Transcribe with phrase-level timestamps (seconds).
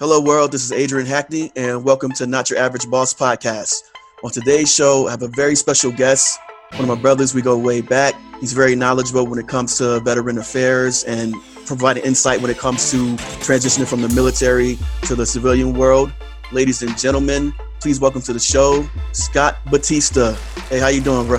[0.00, 0.50] Hello, world.
[0.50, 3.74] This is Adrian Hackney, and welcome to Not Your Average Boss podcast.
[4.24, 6.36] On today's show, I have a very special guest,
[6.72, 7.32] one of my brothers.
[7.32, 8.12] We go way back.
[8.40, 11.32] He's very knowledgeable when it comes to veteran affairs and
[11.64, 16.12] providing insight when it comes to transitioning from the military to the civilian world.
[16.50, 20.32] Ladies and gentlemen, please welcome to the show, Scott Batista.
[20.70, 21.38] Hey, how you doing, bro?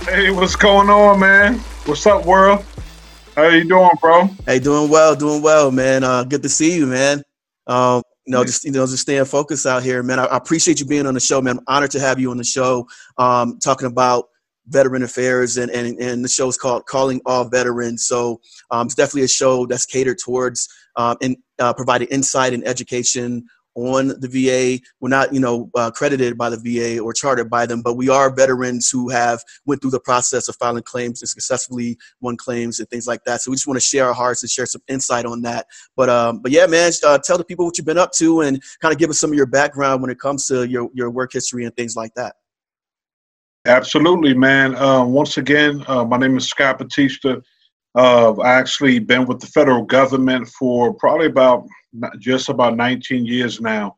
[0.00, 1.60] Hey, what's going on, man?
[1.86, 2.64] What's up, world?
[3.36, 4.26] How you doing, bro?
[4.44, 6.02] Hey, doing well, doing well, man.
[6.02, 7.22] Uh, good to see you, man.
[7.66, 10.18] Um, you know, just you know, just staying focused out here, man.
[10.18, 11.58] I, I, appreciate you being on the show, man.
[11.58, 12.86] I'm honored to have you on the show,
[13.18, 14.28] um, talking about
[14.66, 18.06] veteran affairs, and and and the show is called Calling All Veterans.
[18.06, 22.66] So um, it's definitely a show that's catered towards um, and uh, providing insight and
[22.66, 24.84] education on the VA.
[25.00, 28.08] We're not, you know, uh, credited by the VA or chartered by them, but we
[28.08, 32.80] are veterans who have went through the process of filing claims and successfully won claims
[32.80, 33.42] and things like that.
[33.42, 35.66] So we just want to share our hearts and share some insight on that.
[35.96, 38.62] But um, but yeah, man, uh, tell the people what you've been up to and
[38.80, 41.32] kind of give us some of your background when it comes to your your work
[41.32, 42.36] history and things like that.
[43.66, 44.74] Absolutely, man.
[44.76, 47.36] Uh, once again, uh, my name is Scott Batista.
[47.94, 51.66] Uh, I actually been with the federal government for probably about
[52.18, 53.96] just about 19 years now.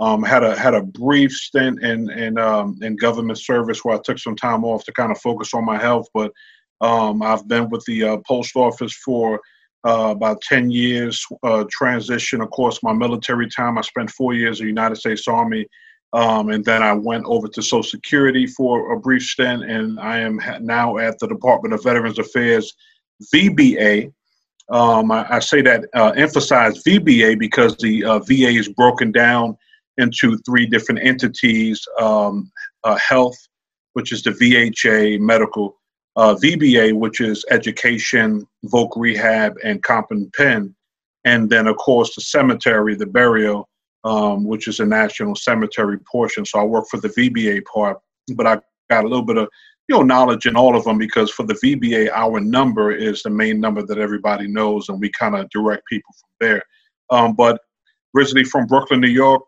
[0.00, 4.00] Um, had a had a brief stint in in um, in government service where I
[4.04, 6.06] took some time off to kind of focus on my health.
[6.14, 6.32] But
[6.80, 9.40] um, I've been with the uh, post office for
[9.86, 11.24] uh, about 10 years.
[11.42, 13.78] Uh, transition, of course, my military time.
[13.78, 15.66] I spent four years in the United States Army,
[16.12, 19.64] um, and then I went over to Social Security for a brief stint.
[19.64, 22.72] And I am now at the Department of Veterans Affairs,
[23.34, 24.12] VBA,
[24.70, 29.56] um, I, I, say that uh, emphasize VBA because the uh, VA is broken down
[29.96, 32.50] into three different entities: um,
[32.84, 33.36] uh, health,
[33.94, 35.78] which is the VHA, medical,
[36.16, 40.74] uh, VBA, which is education, voc rehab, and comp and pen,
[41.24, 43.68] and then of course the cemetery, the burial,
[44.04, 46.44] um, which is a national cemetery portion.
[46.44, 47.98] So I work for the VBA part,
[48.34, 48.58] but I
[48.90, 49.48] got a little bit of
[49.88, 53.30] you know knowledge in all of them because for the VBA, our number is the
[53.30, 56.62] main number that everybody knows, and we kind of direct people from there.
[57.10, 57.60] Um, but
[58.14, 59.42] originally from Brooklyn, New York,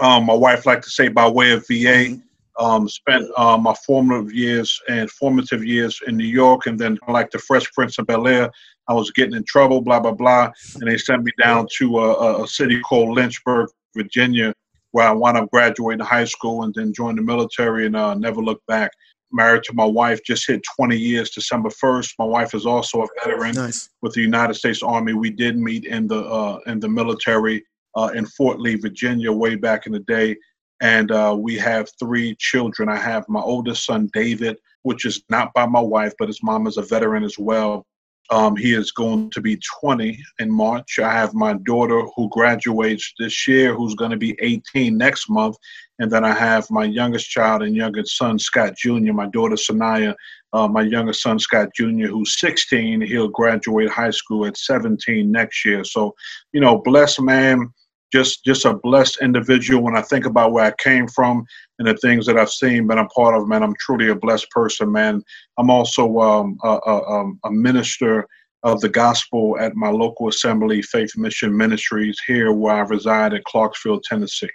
[0.00, 1.74] um, my wife liked to say by way of VA.
[1.74, 2.20] Mm-hmm.
[2.60, 7.30] Um, spent uh, my formative years and formative years in New York, and then like
[7.30, 8.50] the Fresh Prince of Bel Air,
[8.88, 12.42] I was getting in trouble, blah blah blah, and they sent me down to a,
[12.42, 14.52] a city called Lynchburg, Virginia,
[14.90, 18.42] where I wound up graduating high school and then joined the military and uh, never
[18.42, 18.90] looked back
[19.32, 22.14] married to my wife, just hit 20 years December 1st.
[22.18, 23.90] My wife is also a veteran nice.
[24.02, 25.12] with the United States Army.
[25.12, 27.64] We did meet in the uh, in the military
[27.96, 30.36] uh, in Fort Lee, Virginia, way back in the day.
[30.80, 32.88] And uh, we have three children.
[32.88, 36.66] I have my oldest son, David, which is not by my wife, but his mom
[36.66, 37.84] is a veteran as well.
[38.30, 40.98] Um, he is going to be 20 in March.
[40.98, 45.56] I have my daughter who graduates this year, who's going to be 18 next month.
[45.98, 50.14] And then I have my youngest child and youngest son, Scott Jr., my daughter, Sanaya,
[50.52, 53.00] uh, my youngest son, Scott Jr., who's 16.
[53.00, 55.82] He'll graduate high school at 17 next year.
[55.84, 56.14] So,
[56.52, 57.72] you know, blessed man,
[58.12, 59.82] just just a blessed individual.
[59.82, 61.44] When I think about where I came from
[61.78, 64.50] and the things that I've seen, been a part of, man, I'm truly a blessed
[64.50, 65.22] person, man.
[65.58, 68.26] I'm also um, a, a, um, a minister
[68.62, 73.42] of the gospel at my local assembly, Faith Mission Ministries, here where I reside in
[73.46, 74.48] Clarksville, Tennessee.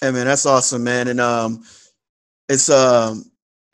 [0.00, 1.08] Hey man, that's awesome, man.
[1.08, 1.64] And um,
[2.48, 3.24] it's um,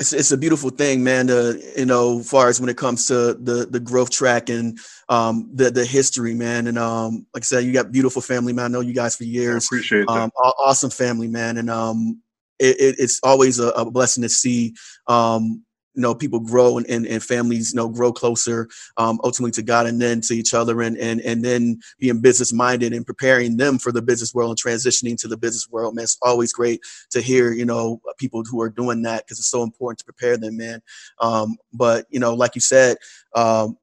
[0.02, 1.28] it's it's a beautiful thing, man.
[1.28, 4.78] To you know, as far as when it comes to the the growth track and
[5.08, 6.66] um the the history, man.
[6.66, 8.64] And um, like I said, you got beautiful family, man.
[8.64, 9.64] I know you guys for years.
[9.64, 10.12] I appreciate that.
[10.12, 11.56] Um, awesome family, man.
[11.56, 12.20] And um,
[12.58, 14.74] it, it, it's always a, a blessing to see
[15.06, 15.62] um
[15.94, 19.62] you know people grow and, and, and families you know grow closer um, ultimately to
[19.62, 23.56] god and then to each other and and and then being business minded and preparing
[23.56, 26.80] them for the business world and transitioning to the business world man it's always great
[27.10, 30.36] to hear you know people who are doing that because it's so important to prepare
[30.36, 30.82] them man.
[31.20, 32.96] Um, but you know like you said
[33.34, 33.76] um,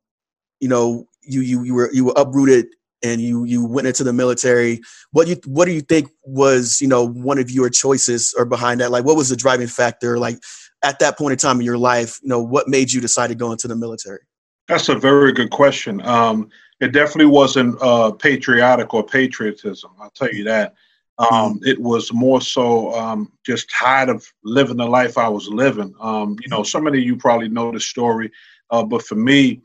[0.59, 2.68] you know you you you were you were uprooted
[3.03, 6.87] and you you went into the military what you what do you think was you
[6.87, 10.37] know one of your choices or behind that like what was the driving factor like
[10.84, 13.35] at that point in time in your life, you know, what made you decide to
[13.35, 14.22] go into the military?
[14.67, 16.01] That's a very good question.
[16.01, 16.49] Um,
[16.79, 19.91] it definitely wasn't uh, patriotic or patriotism.
[19.99, 20.75] I'll tell you that.
[21.17, 21.66] Um, mm-hmm.
[21.66, 25.93] It was more so um, just tired of living the life I was living.
[25.99, 28.31] Um, you know, so many of you probably know the story,
[28.69, 29.61] uh, but for me,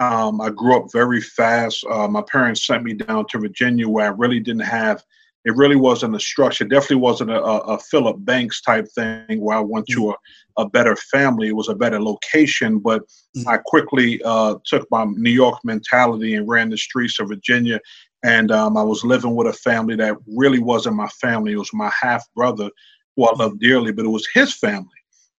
[0.00, 1.84] um, I grew up very fast.
[1.90, 5.02] Uh, my parents sent me down to Virginia where I really didn't have
[5.44, 6.64] it really wasn't a structure.
[6.64, 10.14] It definitely wasn't a, a Philip Banks type thing where I went to mm.
[10.58, 11.48] a, a better family.
[11.48, 13.02] It was a better location, but
[13.34, 13.46] mm.
[13.46, 17.80] I quickly uh, took my New York mentality and ran the streets of Virginia
[18.24, 21.52] and um, I was living with a family that really wasn't my family.
[21.52, 22.70] It was my half brother,
[23.16, 24.88] who I loved dearly, but it was his family.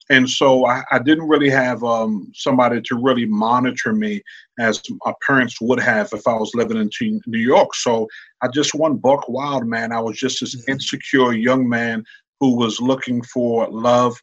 [0.10, 4.24] And so I, I didn't really have um, somebody to really monitor me
[4.60, 7.76] as my parents would have if I was living in New York.
[7.76, 8.08] So
[8.42, 9.92] I just went buck wild, man.
[9.92, 10.72] I was just this mm-hmm.
[10.72, 12.04] insecure young man
[12.40, 14.20] who was looking for love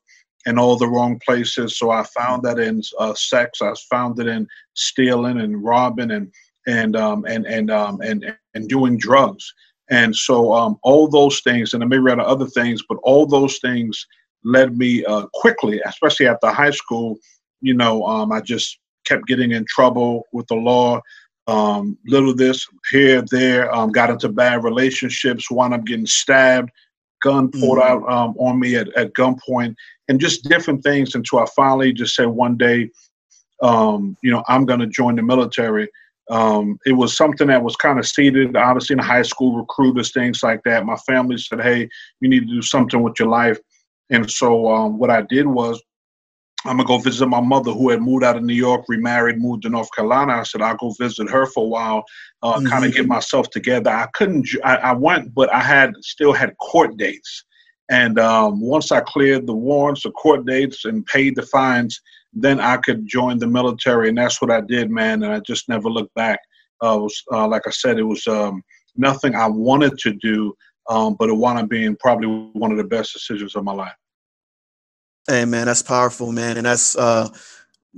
[0.47, 1.79] in all the wrong places.
[1.79, 3.61] So I found that in uh, sex.
[3.63, 6.33] I found it in stealing and robbing and
[6.67, 9.53] and um, and and um, and and doing drugs.
[9.89, 13.59] And so um, all those things, and I may read other things, but all those
[13.59, 14.05] things
[14.47, 17.19] led me uh, quickly, especially after high school.
[17.61, 21.01] You know, um, I just kept getting in trouble with the law.
[21.49, 26.71] Um, little this here, there, um, got into bad relationships, wound up getting stabbed,
[27.23, 28.05] gun pulled mm-hmm.
[28.05, 29.75] out um, on me at, at gunpoint,
[30.09, 32.91] and just different things until I finally just said one day,
[33.63, 35.89] um, you know, I'm going to join the military.
[36.29, 40.43] Um, it was something that was kind of seeded, obviously, in high school, recruiters, things
[40.43, 40.85] like that.
[40.85, 41.89] My family said, hey,
[42.21, 43.59] you need to do something with your life.
[44.11, 45.83] And so um, what I did was,
[46.65, 49.63] I'm gonna go visit my mother who had moved out of New York, remarried, moved
[49.63, 50.33] to North Carolina.
[50.33, 52.05] I said I'll go visit her for a while,
[52.43, 52.67] uh, mm-hmm.
[52.67, 53.91] kind of get myself together.
[53.91, 54.49] I couldn't.
[54.65, 57.45] I, I, went, but I had still had court dates.
[57.89, 62.01] And um, once I cleared the warrants, the court dates, and paid the fines,
[62.33, 65.23] then I could join the military, and that's what I did, man.
[65.23, 66.41] And I just never looked back.
[66.83, 68.63] Uh, was uh, like I said, it was um,
[68.97, 70.55] nothing I wanted to do,
[70.89, 73.95] um, but it wound up being probably one of the best decisions of my life.
[75.29, 77.29] Hey, man, that's powerful, man, and that's uh,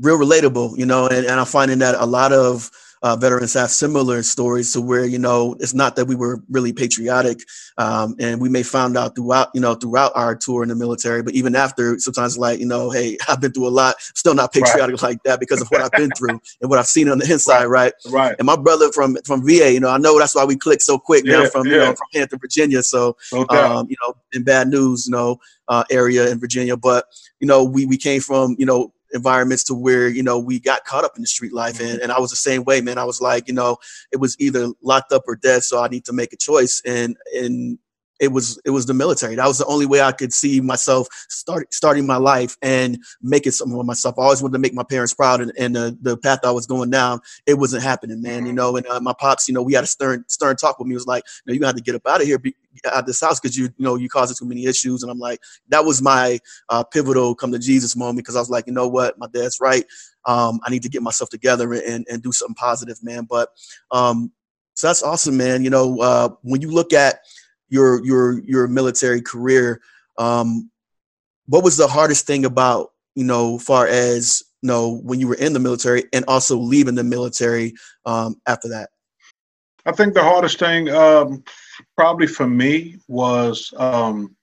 [0.00, 1.06] real relatable, you know.
[1.08, 2.70] And, and I'm finding that a lot of
[3.02, 6.72] uh, veterans have similar stories to where you know it's not that we were really
[6.72, 7.40] patriotic,
[7.76, 11.22] um, and we may found out throughout you know throughout our tour in the military,
[11.22, 14.52] but even after, sometimes like you know, hey, I've been through a lot, still not
[14.52, 15.10] patriotic right.
[15.10, 17.66] like that because of what I've been through and what I've seen on the inside,
[17.66, 17.92] right?
[18.06, 18.12] right?
[18.12, 18.36] Right.
[18.38, 20.98] And my brother from from VA, you know, I know that's why we clicked so
[20.98, 21.24] quick.
[21.24, 21.72] Yeah, from yeah.
[21.72, 23.16] you know from Hampton, Virginia, so
[23.50, 27.06] um, you know in bad news, you know, uh, area in Virginia, but
[27.40, 30.84] you know we we came from you know environments to where you know we got
[30.84, 32.02] caught up in the street life and, mm-hmm.
[32.02, 33.76] and i was the same way man i was like you know
[34.12, 37.16] it was either locked up or dead so i need to make a choice and
[37.34, 37.78] and
[38.20, 39.35] it was it was the military.
[39.37, 43.53] That was the only way I could see myself start starting my life and making
[43.53, 44.17] something of myself.
[44.19, 46.67] I always wanted to make my parents proud, and, and the, the path I was
[46.67, 48.47] going down, it wasn't happening, man.
[48.47, 50.87] You know, and uh, my pops, you know, we had a stern stern talk with
[50.87, 50.93] me.
[50.93, 52.55] He was like, "No, you got to get up out of here, be,
[52.87, 55.19] out of this house, because you you know you causing too many issues." And I'm
[55.19, 58.73] like, that was my uh, pivotal come to Jesus moment because I was like, you
[58.73, 59.85] know what, my dad's right.
[60.25, 63.26] Um, I need to get myself together and and do something positive, man.
[63.29, 63.50] But
[63.91, 64.32] um,
[64.79, 65.65] so that's awesome, man.
[65.65, 67.20] You know, uh, when you look at
[67.69, 69.81] your your your military career
[70.19, 70.70] um,
[71.47, 75.37] what was the hardest thing about you know far as you know when you were
[75.37, 77.75] in the military and also leaving the military
[78.06, 78.91] um, after that
[79.87, 81.43] i think the hardest thing um,
[81.97, 84.35] probably for me was um,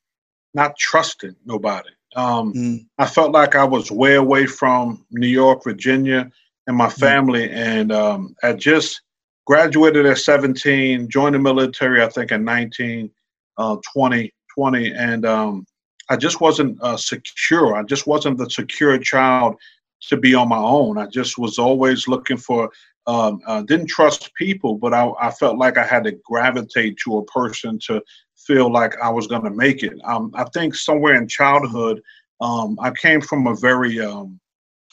[0.54, 2.86] not trusting nobody um, mm.
[2.98, 6.30] i felt like i was way away from new york virginia
[6.68, 7.00] and my mm.
[7.00, 7.54] family mm.
[7.54, 9.02] and um, i just
[9.46, 13.10] graduated at 17, joined the military, I think, in 19,
[13.58, 15.66] uh, 20, 20, and um,
[16.10, 17.76] I just wasn't uh, secure.
[17.76, 19.56] I just wasn't the secure child
[20.10, 20.98] to be on my own.
[20.98, 22.70] I just was always looking for,
[23.08, 27.20] um, uh, didn't trust people, but I, I, felt like I had to gravitate to
[27.20, 28.02] a person to
[28.36, 29.94] feel like I was going to make it.
[30.06, 32.02] Um, I think somewhere in childhood,
[32.42, 34.40] um, I came from a very, um,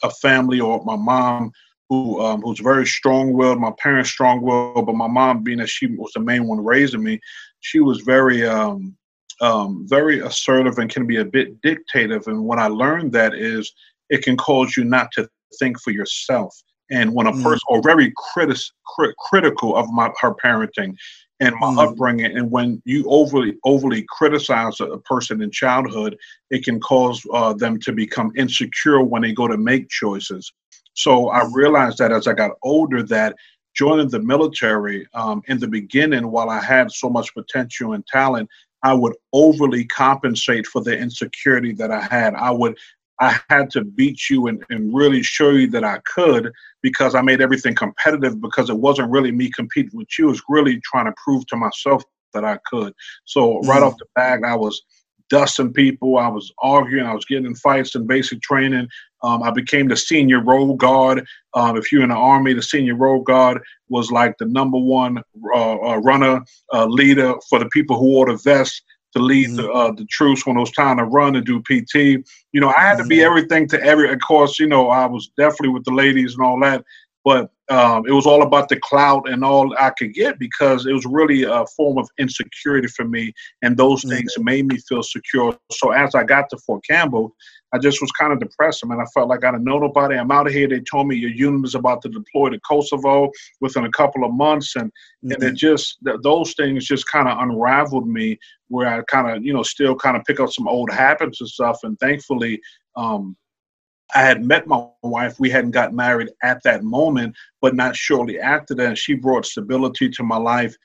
[0.03, 1.51] a family or my mom
[1.89, 3.59] who um, who's very strong-willed.
[3.59, 7.19] My parents strong-willed, but my mom, being that she was the main one raising me,
[7.59, 8.95] she was very um,
[9.41, 12.27] um, very assertive and can be a bit dictative.
[12.27, 13.71] And what I learned that is
[14.09, 16.55] it can cause you not to think for yourself.
[16.91, 17.43] And when a mm.
[17.43, 20.95] person, or very critis, crit, critical of my her parenting
[21.39, 21.89] and my mm.
[21.89, 26.15] upbringing, and when you overly overly criticize a, person in childhood,
[26.51, 30.51] it can cause uh, them to become insecure when they go to make choices.
[30.93, 33.35] So I realized that as I got older, that
[33.75, 38.49] joining the military um, in the beginning, while I had so much potential and talent,
[38.83, 42.35] I would overly compensate for the insecurity that I had.
[42.35, 42.77] I would
[43.19, 47.21] I had to beat you and, and really show you that I could because I
[47.21, 50.25] made everything competitive because it wasn't really me competing with you.
[50.25, 52.93] It was really trying to prove to myself that I could.
[53.25, 53.87] So right mm.
[53.87, 54.81] off the bat, I was
[55.33, 56.19] dusting people.
[56.19, 57.07] I was arguing.
[57.07, 58.87] I was getting in fights in basic training.
[59.23, 61.25] Um, I became the senior road guard.
[61.55, 63.59] Um, if you're in the army, the senior road guard
[63.89, 65.17] was like the number one
[65.55, 69.55] uh, uh, runner, uh, leader for the people who wore the vest to lead mm-hmm.
[69.57, 71.95] the, uh, the troops when it was time to run and do PT.
[72.51, 73.25] You know, I had to be mm-hmm.
[73.25, 74.13] everything to every.
[74.13, 76.83] Of course, you know, I was definitely with the ladies and all that.
[77.23, 80.93] But um, it was all about the clout and all I could get because it
[80.93, 84.17] was really a form of insecurity for me, and those mm-hmm.
[84.17, 85.57] things made me feel secure.
[85.71, 87.33] So as I got to Fort Campbell,
[87.73, 88.83] I just was kind of depressed.
[88.83, 90.15] I mean, I felt like I didn't know nobody.
[90.15, 90.67] I'm out of here.
[90.67, 94.33] They told me your unit is about to deploy to Kosovo within a couple of
[94.33, 94.91] months, and
[95.25, 95.31] mm-hmm.
[95.31, 98.37] and it just those things just kind of unraveled me.
[98.67, 101.49] Where I kind of you know still kind of pick up some old habits and
[101.49, 102.59] stuff, and thankfully.
[102.95, 103.37] Um,
[104.13, 105.39] I had met my wife.
[105.39, 110.09] We hadn't got married at that moment, but not shortly after that, she brought stability
[110.09, 110.75] to my life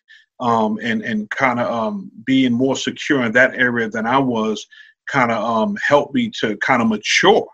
[0.40, 4.66] um, and and kind of um, being more secure in that area than I was.
[5.10, 7.46] Kind of um, helped me to kind of mature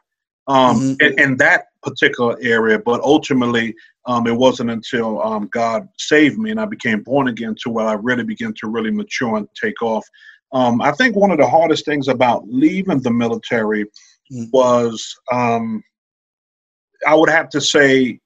[0.49, 0.95] um, mm-hmm.
[1.01, 2.81] in, in, that particular area.
[2.81, 3.77] But ultimately,
[4.07, 7.87] um, it wasn't until um, God saved me and I became born again to where
[7.87, 10.05] I really began to really mature and take off.
[10.53, 13.87] I think one of the hardest things about leaving the military.
[14.31, 15.83] Was um,
[17.07, 18.19] I would have to say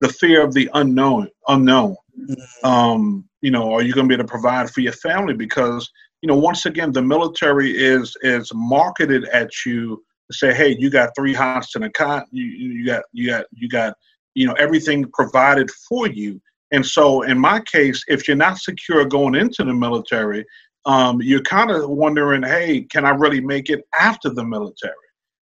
[0.00, 1.28] the fear of the unknown.
[1.48, 1.96] Unknown.
[2.18, 2.64] Mm.
[2.64, 5.34] Um, you know, are you going to be able to provide for your family?
[5.34, 5.90] Because
[6.22, 10.90] you know, once again, the military is is marketed at you to say, hey, you
[10.90, 12.26] got three hots and a cot.
[12.30, 13.94] You you got you got you got
[14.34, 16.40] you know everything provided for you.
[16.72, 20.44] And so, in my case, if you're not secure going into the military,
[20.84, 24.94] um, you're kind of wondering, hey, can I really make it after the military?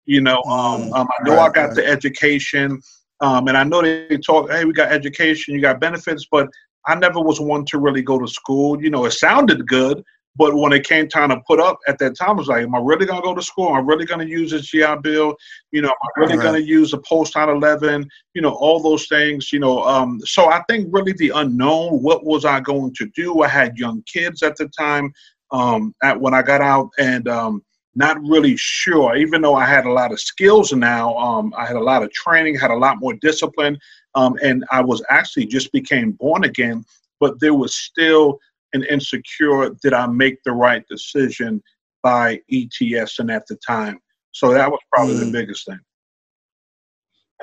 [0.06, 1.76] You know, um, mm, um, I know right, I got right.
[1.76, 2.80] the education,
[3.20, 6.48] um, and I know they talk, hey, we got education, you got benefits, but
[6.86, 8.82] I never was one to really go to school.
[8.82, 10.02] You know, it sounded good,
[10.34, 12.74] but when it came time to put up at that time, I was like, am
[12.74, 13.68] I really going to go to school?
[13.68, 15.36] Am I really going to use this GI Bill?
[15.72, 16.42] You know, am I really right.
[16.42, 18.08] going to use the post 9 11?
[18.34, 19.82] You know, all those things, you know.
[19.84, 23.42] Um, so I think really the unknown, what was I going to do?
[23.42, 25.12] I had young kids at the time
[25.50, 27.62] um, at, when I got out, and um,
[27.94, 29.16] not really sure.
[29.16, 32.12] Even though I had a lot of skills now, um, I had a lot of
[32.12, 33.78] training, had a lot more discipline,
[34.14, 36.84] um, and I was actually just became born again.
[37.20, 38.38] But there was still
[38.72, 39.70] an insecure.
[39.82, 41.62] Did I make the right decision
[42.02, 43.98] by ETS and at the time?
[44.32, 45.26] So that was probably mm.
[45.26, 45.78] the biggest thing.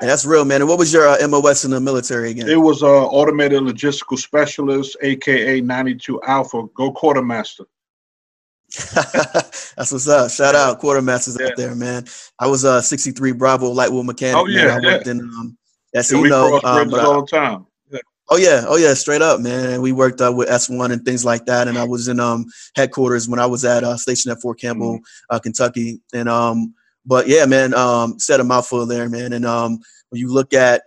[0.00, 0.62] that's real, man.
[0.62, 2.48] And what was your uh, MOS in the military again?
[2.48, 7.64] It was uh, automated logistical specialist, aka 92 Alpha, go quartermaster.
[8.94, 10.30] That's what's up.
[10.30, 11.48] Shout out quartermasters yeah.
[11.48, 12.04] out there, man.
[12.38, 14.36] I was a uh, 63 Bravo light wheel mechanic.
[14.36, 14.84] Oh yeah, man.
[14.84, 15.58] I worked in um
[15.92, 17.66] that's yeah, we know, um, all the time.
[17.90, 17.98] Yeah.
[18.28, 19.82] Oh yeah, oh yeah, straight up, man.
[19.82, 22.46] We worked uh, with S1 and things like that, and I was in um
[22.76, 25.34] headquarters when I was at uh, stationed at Fort Campbell, mm-hmm.
[25.34, 26.74] uh, Kentucky, and um,
[27.04, 30.82] but yeah, man, um, said a mouthful there, man, and um, when you look at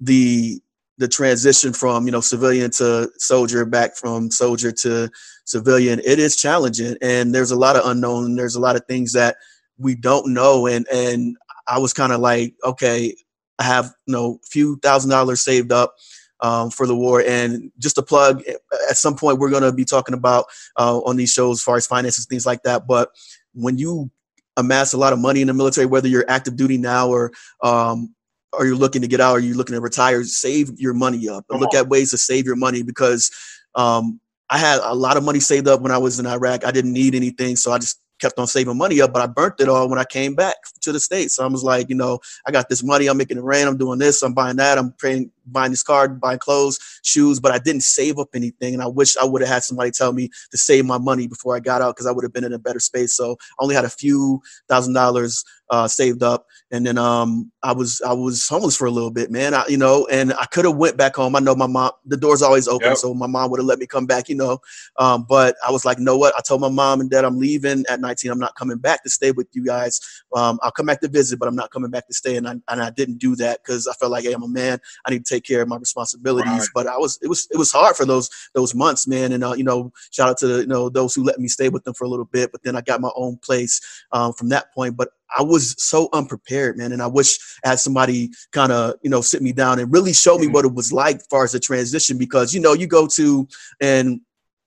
[0.00, 0.60] the
[0.98, 5.10] the transition from you know civilian to soldier back from soldier to
[5.44, 6.00] civilian.
[6.04, 9.36] It is challenging and there's a lot of unknown there's a lot of things that
[9.78, 11.36] we don't know and and
[11.66, 13.14] i was kind of like okay
[13.58, 15.94] i have you know a few thousand dollars saved up
[16.40, 18.42] um, for the war and just a plug
[18.90, 20.46] at some point we're going to be talking about
[20.76, 23.10] uh, on these shows as far as finances things like that but
[23.54, 24.10] when you
[24.56, 27.32] amass a lot of money in the military whether you're active duty now or
[27.62, 28.14] um,
[28.58, 29.36] are you looking to get out?
[29.36, 30.24] Are you looking to retire?
[30.24, 33.30] Save your money up and look at ways to save your money because
[33.74, 34.20] um,
[34.50, 36.64] i had a lot of money saved up when i was in iraq.
[36.64, 39.60] I didn't need anything so i just kept on saving money up, but I burnt
[39.60, 41.36] it all when I came back to the States.
[41.36, 43.76] So I was like, you know, I got this money, I'm making it rain, I'm
[43.76, 47.58] doing this, I'm buying that, I'm paying, buying this car, buying clothes, shoes, but I
[47.58, 48.74] didn't save up anything.
[48.74, 51.56] And I wish I would have had somebody tell me to save my money before
[51.56, 53.14] I got out because I would have been in a better space.
[53.14, 56.46] So I only had a few thousand dollars uh, saved up.
[56.70, 59.54] And then um, I was I was homeless for a little bit, man.
[59.54, 61.36] I, you know, and I could have went back home.
[61.36, 62.96] I know my mom, the door's always open, yep.
[62.96, 64.58] so my mom would have let me come back, you know.
[64.98, 66.34] Um, but I was like, know what?
[66.36, 68.30] I told my mom and dad I'm leaving at 19.
[68.30, 70.00] I'm not coming back to stay with you guys.
[70.34, 72.36] Um, I'll come back to visit, but I'm not coming back to stay.
[72.36, 74.80] And I, and I didn't do that because I felt like, hey, I'm a man.
[75.04, 76.52] I need to take care of my responsibilities.
[76.52, 76.68] Right.
[76.74, 79.32] But I was it was it was hard for those those months, man.
[79.32, 81.84] And uh, you know, shout out to you know those who let me stay with
[81.84, 82.52] them for a little bit.
[82.52, 83.80] But then I got my own place
[84.12, 84.96] um, from that point.
[84.96, 86.92] But I was so unprepared, man.
[86.92, 90.12] And I wish I had somebody kind of, you know, sit me down and really
[90.12, 90.52] show me mm-hmm.
[90.52, 92.18] what it was like as far as the transition.
[92.18, 93.48] Because, you know, you go to
[93.80, 94.20] and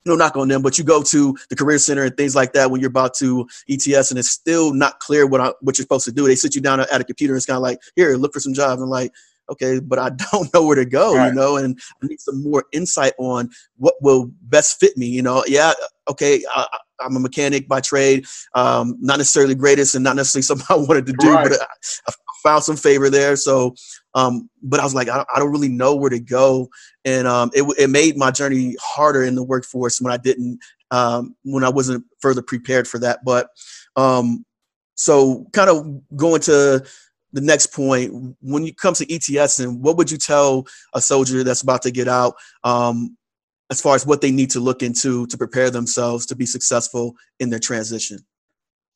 [0.05, 2.71] no knock on them, but you go to the career center and things like that
[2.71, 6.05] when you're about to ETS and it's still not clear what I, what you're supposed
[6.05, 6.25] to do.
[6.27, 8.39] They sit you down at a computer and it's kind of like, here, look for
[8.39, 8.81] some jobs.
[8.81, 9.13] And like,
[9.49, 11.27] okay, but I don't know where to go, right.
[11.27, 15.21] you know, and I need some more insight on what will best fit me, you
[15.21, 15.43] know.
[15.47, 15.73] Yeah,
[16.09, 16.65] okay, I,
[17.01, 18.25] am a mechanic by trade,
[18.55, 21.49] um, not necessarily greatest and not necessarily something I wanted to do, right.
[21.49, 21.65] but I,
[22.07, 22.13] I,
[22.43, 23.35] found some favor there.
[23.35, 23.73] So,
[24.13, 26.69] um, but I was like, I, I, don't really know where to go,
[27.03, 30.59] and um, it, it made my journey harder in the workforce when I didn't,
[30.91, 33.25] um, when I wasn't further prepared for that.
[33.25, 33.49] But
[33.95, 34.45] um,
[34.95, 36.85] so, kind of going to
[37.33, 41.43] the next point, when it comes to ETS, and what would you tell a soldier
[41.43, 43.17] that's about to get out um,
[43.69, 47.15] as far as what they need to look into to prepare themselves to be successful
[47.39, 48.19] in their transition?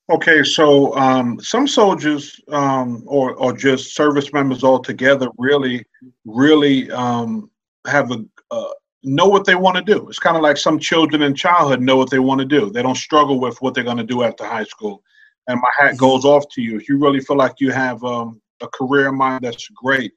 [0.10, 5.86] Okay, so um, some soldiers um, or, or just service members altogether really,
[6.26, 7.50] really um,
[7.88, 8.70] have a uh,
[9.04, 10.08] know what they want to do.
[10.10, 12.70] It's kind of like some children in childhood know what they want to do.
[12.70, 15.02] They don't struggle with what they're going to do after high school.
[15.48, 18.42] And my hat goes off to you if you really feel like you have um,
[18.62, 19.44] a career in mind.
[19.44, 20.14] That's great.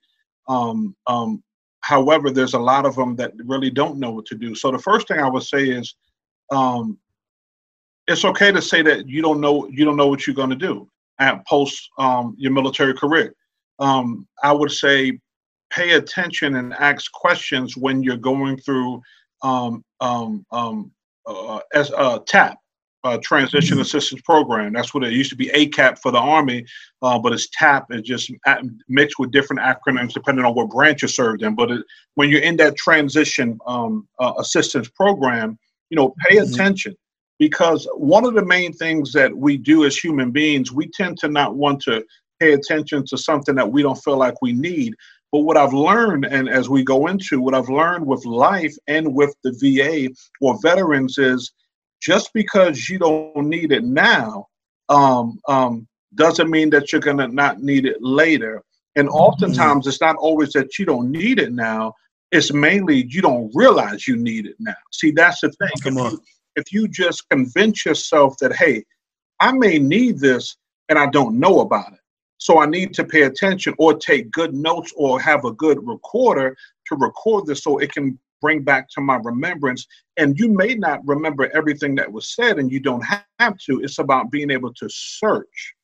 [0.49, 1.43] Um, um,
[1.81, 4.55] however, there's a lot of them that really don't know what to do.
[4.55, 5.95] So the first thing I would say is,
[6.51, 6.99] um,
[8.07, 10.57] it's okay to say that you don't know you don't know what you're going to
[10.57, 10.87] do
[11.19, 13.35] at post um, your military career.
[13.79, 15.19] Um, I would say
[15.71, 19.01] pay attention and ask questions when you're going through
[21.27, 22.59] uh, as uh, TAP,
[23.05, 23.81] uh, Transition.
[23.81, 24.73] Assistance Program.
[24.73, 26.65] That's what it used to be ACAP for the Army,
[27.03, 27.87] uh, but it's TAP.
[27.91, 28.33] It's just
[28.89, 31.55] mixed with different acronyms depending on what branch you're served in.
[31.55, 31.83] But it,
[32.15, 35.59] when you're in that transition um, uh, assistance program,
[35.91, 36.53] you know, pay mm-hmm.
[36.53, 36.95] attention
[37.39, 41.29] because one of the main things that we do as human beings, we tend to
[41.29, 42.05] not want to
[42.41, 44.95] pay attention to something that we don't feel like we need.
[45.31, 49.15] But what I've learned, and as we go into what I've learned with life and
[49.15, 51.53] with the VA or veterans, is
[52.05, 54.47] just because you don't need it now
[54.91, 58.63] um, um, doesn't mean that you're going to not need it later.
[58.97, 59.89] And oftentimes, mm-hmm.
[59.89, 61.95] it's not always that you don't need it now.
[62.31, 64.75] It's mainly you don't realize you need it now.
[64.93, 65.71] See, that's the thing.
[65.83, 66.13] Come if, on.
[66.13, 66.21] You,
[66.57, 68.85] if you just convince yourself that, hey,
[69.41, 70.57] I may need this
[70.91, 71.99] and I don't know about it.
[72.37, 76.55] So I need to pay attention or take good notes or have a good recorder
[76.89, 79.87] to record this so it can bring back to my remembrance.
[80.19, 83.03] And you may not remember everything that was said and you don't
[83.39, 83.81] have to.
[83.81, 85.75] It's about being able to search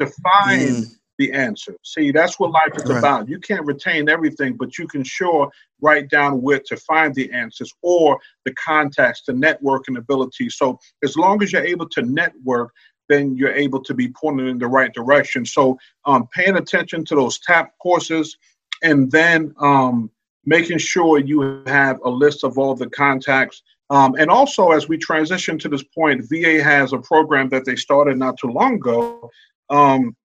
[0.00, 0.86] to find mm.
[1.18, 1.76] the answer.
[1.84, 2.98] See, that's what life is right.
[2.98, 3.28] about.
[3.28, 5.48] You can't retain everything, but you can sure
[5.80, 10.50] write down where to find the answers or the contacts, the networking ability.
[10.50, 12.72] So as long as you're able to network,
[13.08, 15.46] then you're able to be pointed in the right direction.
[15.46, 18.36] So um, paying attention to those TAP courses
[18.82, 20.10] and then um,
[20.48, 23.62] making sure you have a list of all the contacts.
[23.90, 27.76] Um, and also, as we transition to this point, VA has a program that they
[27.76, 29.30] started not too long ago.
[29.68, 30.16] Um,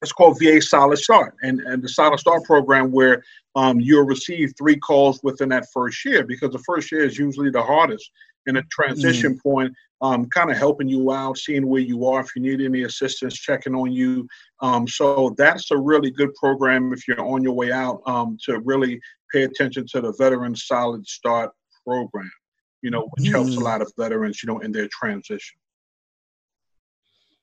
[0.00, 3.22] it's called VA Solid Start, and, and the Solid Start program where
[3.54, 7.50] um, you'll receive three calls within that first year because the first year is usually
[7.50, 8.10] the hardest.
[8.46, 9.42] In a transition mm.
[9.42, 12.82] point, um, kind of helping you out, seeing where you are, if you need any
[12.84, 14.26] assistance, checking on you.
[14.60, 18.60] Um, so that's a really good program if you're on your way out um, to
[18.60, 19.00] really
[19.32, 21.50] pay attention to the Veteran Solid Start
[21.86, 22.30] program,
[22.82, 23.32] you know, which mm.
[23.32, 23.62] helps a mm.
[23.62, 25.56] lot of veterans, you know, in their transition.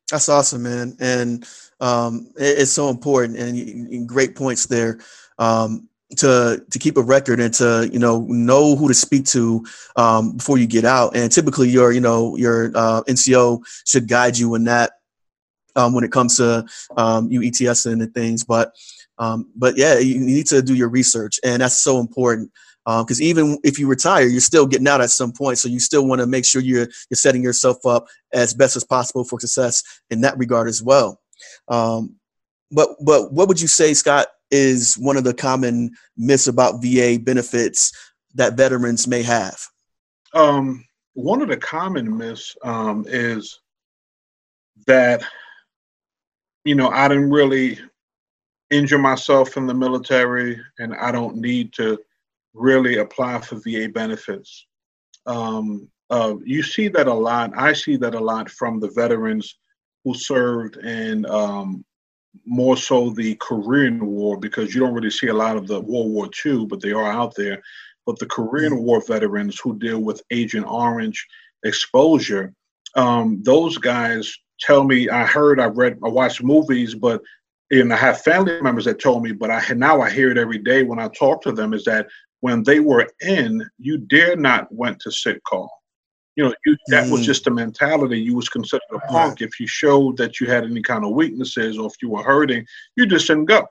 [0.10, 1.46] That's awesome, man, and
[1.82, 5.00] um, it, it's so important and, and great points there.
[5.38, 9.66] Um, to to keep a record and to you know know who to speak to
[9.96, 11.16] um, before you get out.
[11.16, 14.94] And typically, your you know your uh, NCO should guide you in that
[15.76, 16.66] um, when it comes to
[16.96, 18.44] um, you ETS and things.
[18.44, 18.74] But
[19.18, 22.52] um, but yeah, you need to do your research, and that's so important
[22.86, 25.58] because um, even if you retire, you're still getting out at some point.
[25.58, 28.86] So you still want to make sure you're you're setting yourself up as best as
[28.86, 31.20] possible for success in that regard as well.
[31.68, 32.16] Um,
[32.72, 37.20] but but what would you say, Scott, is one of the common myths about VA
[37.22, 37.92] benefits
[38.36, 39.60] that veterans may have?
[40.34, 43.60] Um, one of the common myths um, is
[44.86, 45.24] that
[46.64, 47.80] you know I didn't really
[48.70, 51.98] injure myself in the military, and I don't need to
[52.54, 54.66] really apply for VA benefits.
[55.26, 57.52] Um, uh, you see that a lot.
[57.56, 59.58] I see that a lot from the veterans
[60.04, 61.84] who served in um,
[62.46, 66.12] more so the Korean War because you don't really see a lot of the World
[66.12, 67.62] War II, but they are out there.
[68.06, 68.84] But the Korean mm-hmm.
[68.84, 71.26] War veterans who deal with Agent Orange
[71.64, 72.54] exposure,
[72.96, 75.10] um, those guys tell me.
[75.10, 77.22] I heard, I read, I watched movies, but
[77.70, 80.60] and I have family members that told me, but I now I hear it every
[80.60, 82.08] day when I talk to them is that
[82.40, 85.77] when they were in, you dare not went to sick call
[86.38, 87.12] you know, you, that mm.
[87.12, 88.20] was just the mentality.
[88.20, 91.80] You was considered a punk if you showed that you had any kind of weaknesses
[91.80, 93.68] or if you were hurting, you just didn't go.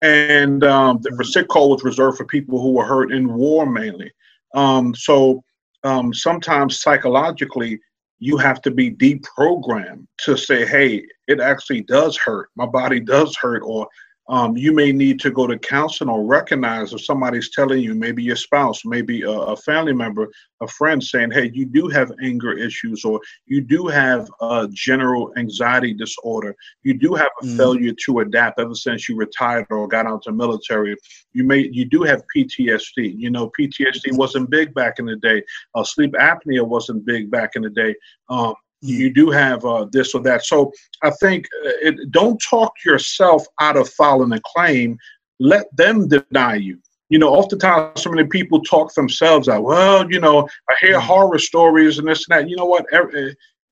[0.00, 1.26] And um, the mm.
[1.26, 4.12] sick call was reserved for people who were hurt in war mainly.
[4.54, 5.42] Um, so
[5.82, 7.80] um, sometimes psychologically,
[8.20, 12.48] you have to be deprogrammed to say, hey, it actually does hurt.
[12.54, 13.88] My body does hurt, or
[14.28, 18.22] um, you may need to go to counseling or recognize if somebody's telling you, maybe
[18.22, 20.30] your spouse, maybe a, a, family member,
[20.62, 25.30] a friend saying, hey, you do have anger issues or you do have a general
[25.36, 26.56] anxiety disorder.
[26.84, 27.56] You do have a mm.
[27.56, 30.96] failure to adapt ever since you retired or got out of the military.
[31.34, 33.18] You may, you do have PTSD.
[33.18, 35.42] You know, PTSD wasn't big back in the day.
[35.74, 37.94] Uh, sleep apnea wasn't big back in the day.
[38.30, 40.44] Um, you do have uh, this or that.
[40.44, 44.98] So I think uh, it, don't talk yourself out of filing a claim.
[45.40, 46.78] Let them deny you.
[47.08, 49.62] You know, oftentimes so many people talk themselves out.
[49.62, 51.06] Well, you know, I hear mm-hmm.
[51.06, 52.48] horror stories and this and that.
[52.48, 52.86] You know what?
[52.92, 53.30] Uh,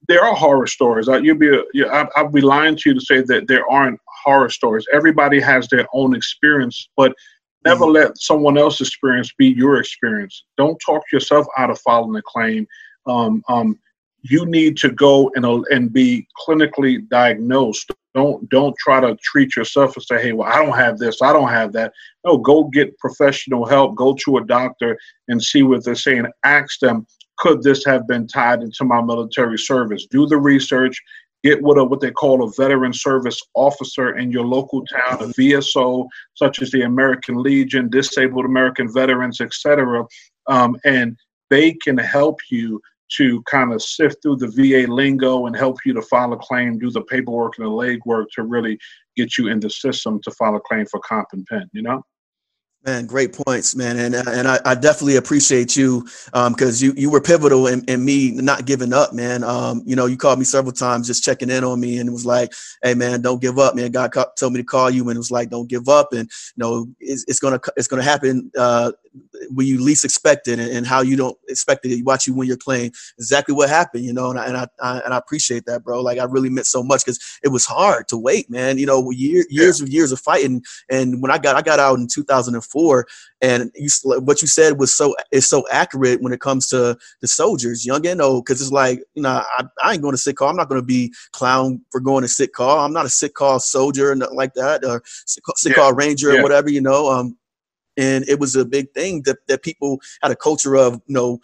[0.08, 1.08] there are horror stories.
[1.08, 4.00] Uh, you'd be, you, I, I'd be lying to you to say that there aren't
[4.24, 4.86] horror stories.
[4.92, 7.14] Everybody has their own experience, but
[7.64, 7.94] never mm-hmm.
[7.94, 10.44] let someone else's experience be your experience.
[10.56, 12.66] Don't talk yourself out of filing a claim.
[13.06, 13.78] Um, um,
[14.22, 17.90] you need to go and and be clinically diagnosed.
[18.14, 21.32] Don't don't try to treat yourself and say, hey, well, I don't have this, I
[21.32, 21.92] don't have that.
[22.24, 23.96] No, go get professional help.
[23.96, 26.26] Go to a doctor and see what they're saying.
[26.44, 27.06] Ask them,
[27.38, 30.06] could this have been tied into my military service?
[30.06, 31.00] Do the research.
[31.42, 35.26] Get what a, what they call a veteran service officer in your local town, a
[35.26, 40.04] VSO, such as the American Legion, Disabled American Veterans, etc.
[40.46, 41.16] Um, and
[41.50, 42.80] they can help you
[43.16, 46.78] to kind of sift through the VA lingo and help you to file a claim,
[46.78, 48.78] do the paperwork and the legwork to really
[49.16, 52.02] get you in the system to file a claim for comp and pen, you know?
[52.84, 57.10] Man, great points, man, and and I, I definitely appreciate you because um, you you
[57.10, 59.44] were pivotal in, in me not giving up, man.
[59.44, 62.12] Um, you know, you called me several times just checking in on me, and it
[62.12, 65.16] was like, "Hey, man, don't give up, man." God told me to call you, and
[65.16, 68.50] it was like, "Don't give up," and you know, it's, it's gonna it's gonna happen
[68.58, 68.90] uh,
[69.50, 71.96] when you least expect it, and, and, how you don't expect it.
[71.96, 72.90] You watch you win your claim.
[73.16, 76.00] Exactly what happened, you know, and I, and I, I and I appreciate that, bro.
[76.00, 78.76] Like I really meant so much because it was hard to wait, man.
[78.76, 79.84] You know, year, years yeah.
[79.84, 83.06] of years of fighting, and when I got I got out in 2004 before,
[83.40, 83.88] and you,
[84.20, 88.06] what you said was so is so accurate when it comes to the soldiers, young
[88.06, 90.48] and old, because it's like you know I, I ain't going to sit call.
[90.48, 92.84] I'm not going to be clown for going to sit call.
[92.84, 95.92] I'm not a sit call soldier and nothing like that, or sit call, sit call
[95.92, 96.40] ranger yeah.
[96.40, 97.10] or whatever, you know.
[97.10, 97.36] Um,
[97.96, 101.40] and it was a big thing that, that people had a culture of you know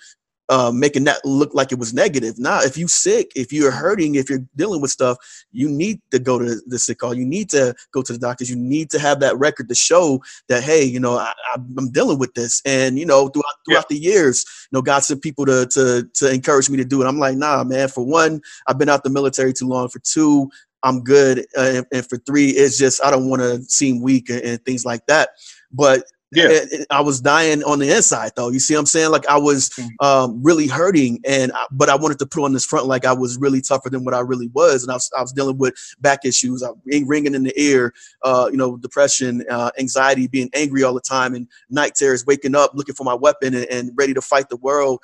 [0.49, 2.39] uh, making that look like it was negative.
[2.39, 5.19] Now, if you sick, if you're hurting, if you're dealing with stuff,
[5.53, 7.15] you need to go to the sick call.
[7.15, 8.49] You need to go to the doctors.
[8.49, 12.19] You need to have that record to show that, hey, you know, I, am dealing
[12.19, 12.63] with this.
[12.65, 13.97] And you know, throughout throughout yeah.
[13.97, 17.07] the years, you know, God sent people to to to encourage me to do it.
[17.07, 17.89] I'm like, nah, man.
[17.89, 19.89] For one, I've been out the military too long.
[19.89, 20.49] For two,
[20.83, 21.41] I'm good.
[21.57, 24.65] Uh, and, and, for three, it's just I don't want to seem weak and, and
[24.65, 25.31] things like that.
[25.73, 26.61] But yeah.
[26.91, 28.51] I was dying on the inside though.
[28.51, 29.11] You see what I'm saying?
[29.11, 29.89] Like I was mm.
[30.01, 33.13] um, really hurting and, I, but I wanted to put on this front like I
[33.13, 34.83] was really tougher than what I really was.
[34.83, 36.71] And I was, I was dealing with back issues, I,
[37.07, 41.35] ringing in the ear, uh, you know, depression, uh, anxiety, being angry all the time
[41.35, 44.57] and night terrors, waking up, looking for my weapon and, and ready to fight the
[44.57, 45.01] world.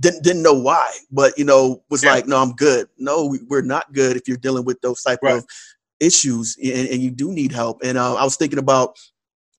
[0.00, 2.14] Didn't, didn't know why, but you know, was yeah.
[2.14, 2.88] like, no, I'm good.
[2.98, 5.36] No, we're not good if you're dealing with those type right.
[5.38, 5.46] of
[6.00, 7.80] issues and, and, you do need help.
[7.82, 8.96] And uh, I was thinking about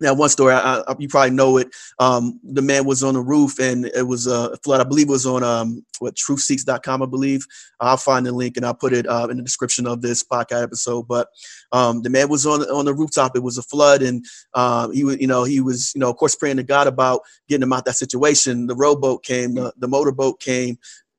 [0.01, 1.69] now, one story, I, I, you probably know it.
[1.99, 4.79] Um, the man was on the roof and it was a flood.
[4.79, 7.45] I believe it was on um, what truthseeks.com, I believe.
[7.81, 10.63] I'll find the link and I'll put it uh, in the description of this podcast
[10.63, 11.07] episode.
[11.07, 11.27] But
[11.71, 13.35] um, the man was on on the rooftop.
[13.35, 16.17] It was a flood, and uh, he was, you know, he was, you know, of
[16.17, 18.67] course, praying to God about getting him out of that situation.
[18.67, 20.77] The rowboat came, the, the motorboat came,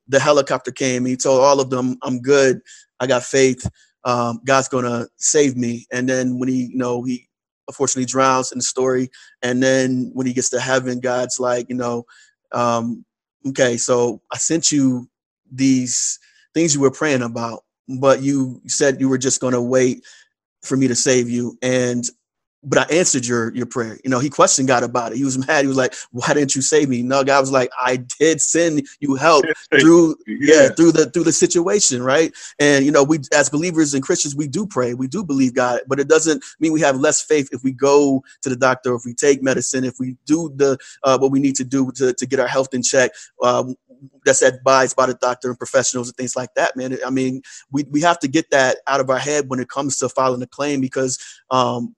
[0.09, 1.05] the helicopter came.
[1.05, 2.61] He told all of them, "I'm good.
[2.99, 3.69] I got faith.
[4.05, 7.29] Um, God's gonna save me." And then when he, you know, he
[7.71, 9.11] unfortunately drowns in the story.
[9.43, 12.05] And then when he gets to heaven, God's like, you know,
[12.53, 13.05] um,
[13.49, 15.09] okay, so I sent you
[15.51, 16.19] these
[16.53, 17.61] things you were praying about,
[18.01, 20.05] but you said you were just going to wait
[20.63, 21.57] for me to save you.
[21.63, 22.05] And
[22.63, 23.99] but I answered your your prayer.
[24.05, 25.19] You know, he questioned God about it.
[25.19, 25.63] He was mad.
[25.63, 28.87] He was like, "Why didn't you save me?" No, God was like, "I did send
[29.01, 29.45] you help
[29.81, 30.63] through yeah.
[30.63, 34.37] yeah through the through the situation, right?" And you know, we as believers and Christians,
[34.37, 37.49] we do pray, we do believe God, but it doesn't mean we have less faith
[37.53, 41.19] if we go to the doctor, if we take medicine, if we do the uh,
[41.19, 43.13] what we need to do to to get our health in check.
[43.43, 43.77] Um,
[44.25, 46.97] that's advised by the doctor and professionals and things like that, man.
[47.05, 49.99] I mean, we, we have to get that out of our head when it comes
[49.99, 51.19] to filing a claim because
[51.51, 51.95] um,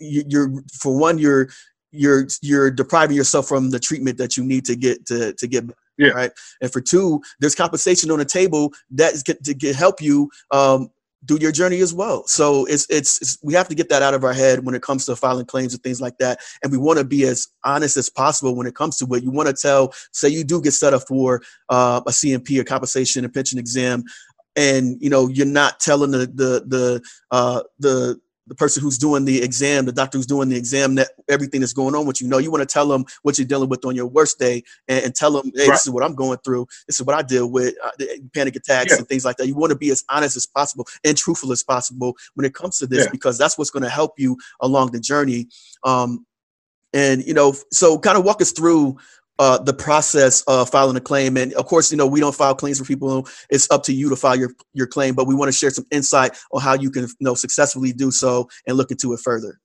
[0.00, 1.48] you're for one you're
[1.92, 5.64] you're you're depriving yourself from the treatment that you need to get to to get
[5.96, 6.10] yeah.
[6.10, 6.32] right?
[6.60, 10.30] And for two there's compensation on the table that is get, to get, help you
[10.50, 10.90] um,
[11.24, 12.26] do your journey as well.
[12.26, 14.82] So it's, it's, it's we have to get that out of our head when it
[14.82, 16.40] comes to filing claims and things like that.
[16.62, 19.22] And we want to be as honest as possible when it comes to it.
[19.22, 22.64] You want to tell say you do get set up for uh, a C&P a
[22.64, 24.04] compensation and pension exam
[24.56, 29.24] and you know you're not telling the the the uh, the the person who's doing
[29.24, 32.28] the exam, the doctor who's doing the exam, that everything that's going on with you.
[32.28, 35.06] No, you want to tell them what you're dealing with on your worst day, and,
[35.06, 35.70] and tell them, hey, right.
[35.70, 36.66] this is what I'm going through.
[36.86, 37.90] This is what I deal with, uh,
[38.34, 38.98] panic attacks yeah.
[38.98, 39.46] and things like that.
[39.46, 42.78] You want to be as honest as possible and truthful as possible when it comes
[42.78, 43.10] to this, yeah.
[43.10, 45.48] because that's what's going to help you along the journey.
[45.84, 46.26] Um,
[46.92, 48.96] and you know, so kind of walk us through
[49.38, 51.36] uh, the process of filing a claim.
[51.36, 53.28] And of course, you know, we don't file claims for people.
[53.50, 55.86] It's up to you to file your, your claim, but we want to share some
[55.90, 59.60] insight on how you can, you know, successfully do so and look into it further.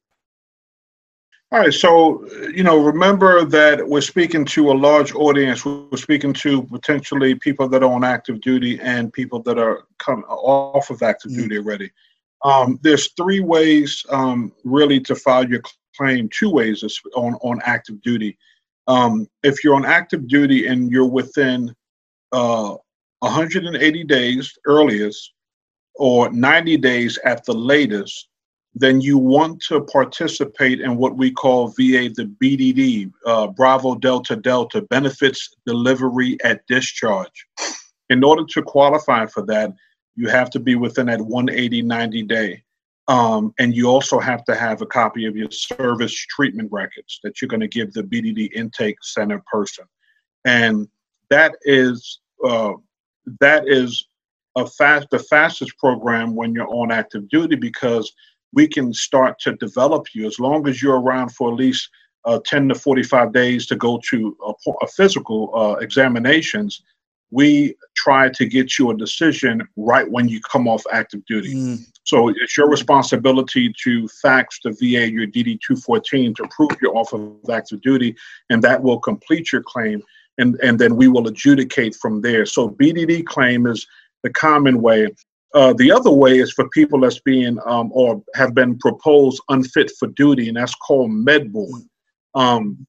[1.52, 1.74] All right.
[1.74, 5.66] So, you know, remember that we're speaking to a large audience.
[5.66, 10.24] We're speaking to potentially people that are on active duty and people that are come
[10.26, 11.42] off of active mm-hmm.
[11.42, 11.92] duty already.
[12.46, 15.62] Um, there's three ways um, really to file your
[15.98, 16.84] claim, two ways
[17.16, 18.38] on, on active duty.
[18.90, 21.74] Um, if you're on active duty and you're within
[22.32, 22.76] uh,
[23.20, 25.32] 180 days earliest
[25.94, 28.30] or 90 days at the latest,
[28.74, 34.36] then you want to participate in what we call VA the BDD, uh, Bravo Delta
[34.36, 37.46] Delta, Benefits Delivery at Discharge.
[38.10, 39.72] In order to qualify for that,
[40.16, 42.64] you have to be within that 180 90 day.
[43.10, 47.42] Um, and you also have to have a copy of your service treatment records that
[47.42, 49.86] you're going to give the BDD intake center person,
[50.46, 50.88] and
[51.32, 52.74] that is uh,
[53.40, 54.08] that is
[54.56, 58.14] a fast the fastest program when you're on active duty because
[58.54, 61.90] we can start to develop you as long as you're around for at least
[62.26, 66.84] uh, 10 to 45 days to go to a, a physical uh, examinations
[67.32, 71.54] we try to get you a decision right when you come off active duty.
[71.54, 71.86] Mm.
[72.10, 77.14] So it's your responsibility to fax the VA your DD 214 to prove you're off
[77.14, 78.16] of active duty,
[78.50, 80.02] and that will complete your claim.
[80.40, 82.48] And, and then we will adjudicate from there.
[82.48, 83.86] So BDD claim is
[84.24, 85.10] the common way.
[85.54, 89.92] Uh, the other way is for people that's being um, or have been proposed unfit
[90.00, 91.86] for duty, and that's called MedBoard.
[92.36, 92.42] Mm.
[92.42, 92.88] Um,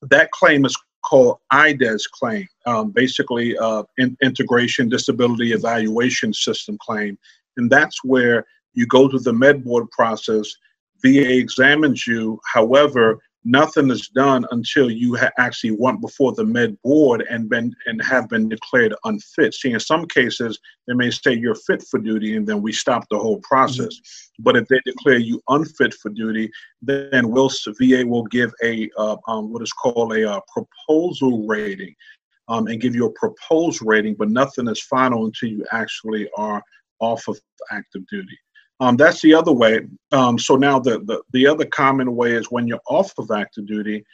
[0.00, 7.18] that claim is called IDES claim, um, basically uh, in, integration disability evaluation system claim,
[7.56, 10.52] and that's where you go through the med board process.
[11.02, 12.40] VA examines you.
[12.52, 17.74] However, nothing is done until you ha- actually went before the med board and been
[17.86, 19.54] and have been declared unfit.
[19.54, 23.04] See, in some cases, they may say you're fit for duty, and then we stop
[23.08, 23.94] the whole process.
[23.94, 24.42] Mm-hmm.
[24.42, 26.50] But if they declare you unfit for duty,
[26.82, 31.94] then will VA will give a uh, um, what is called a uh, proposal rating.
[32.48, 36.62] Um, and give you a proposed rating, but nothing is final until you actually are
[37.00, 37.38] off of
[37.70, 38.38] active duty.
[38.80, 39.80] Um, that's the other way.
[40.12, 43.66] Um, so now the, the, the other common way is when you're off of active
[43.66, 44.04] duty,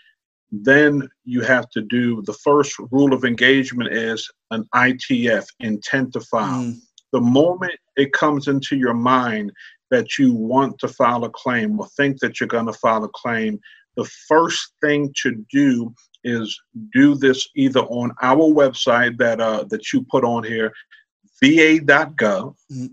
[0.52, 6.20] then you have to do the first rule of engagement is an ITF, intent to
[6.20, 6.64] file.
[6.64, 6.78] Mm.
[7.12, 9.52] The moment it comes into your mind
[9.90, 13.08] that you want to file a claim or think that you're going to file a
[13.14, 13.58] claim,
[13.96, 15.92] the first thing to do
[16.24, 16.58] is
[16.92, 20.72] do this either on our website that uh, that you put on here,
[21.42, 22.54] va.gov.
[22.72, 22.90] Mm.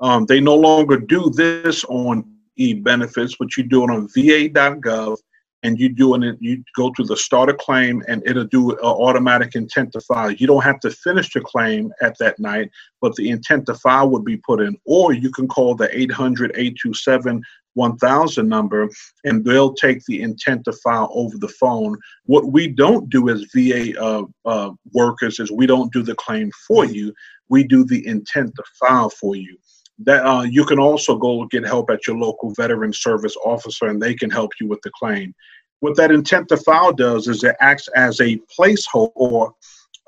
[0.00, 2.24] Um, they no longer do this on
[2.56, 5.16] e-benefits, but you do it on va.gov
[5.62, 8.78] and you do it, you go to the start a claim and it'll do an
[8.78, 10.30] automatic intent to file.
[10.30, 14.08] You don't have to finish the claim at that night, but the intent to file
[14.10, 14.76] would be put in.
[14.84, 17.42] Or you can call the 800 827
[17.74, 18.88] 1000 number
[19.24, 21.98] and they'll take the intent to file over the phone.
[22.24, 26.50] What we don't do as VA uh, uh, workers is we don't do the claim
[26.66, 27.12] for you,
[27.48, 29.56] we do the intent to file for you.
[30.00, 34.00] That uh, you can also go get help at your local veteran service officer and
[34.00, 35.34] they can help you with the claim.
[35.80, 39.52] What that intent to file does is it acts as a placeholder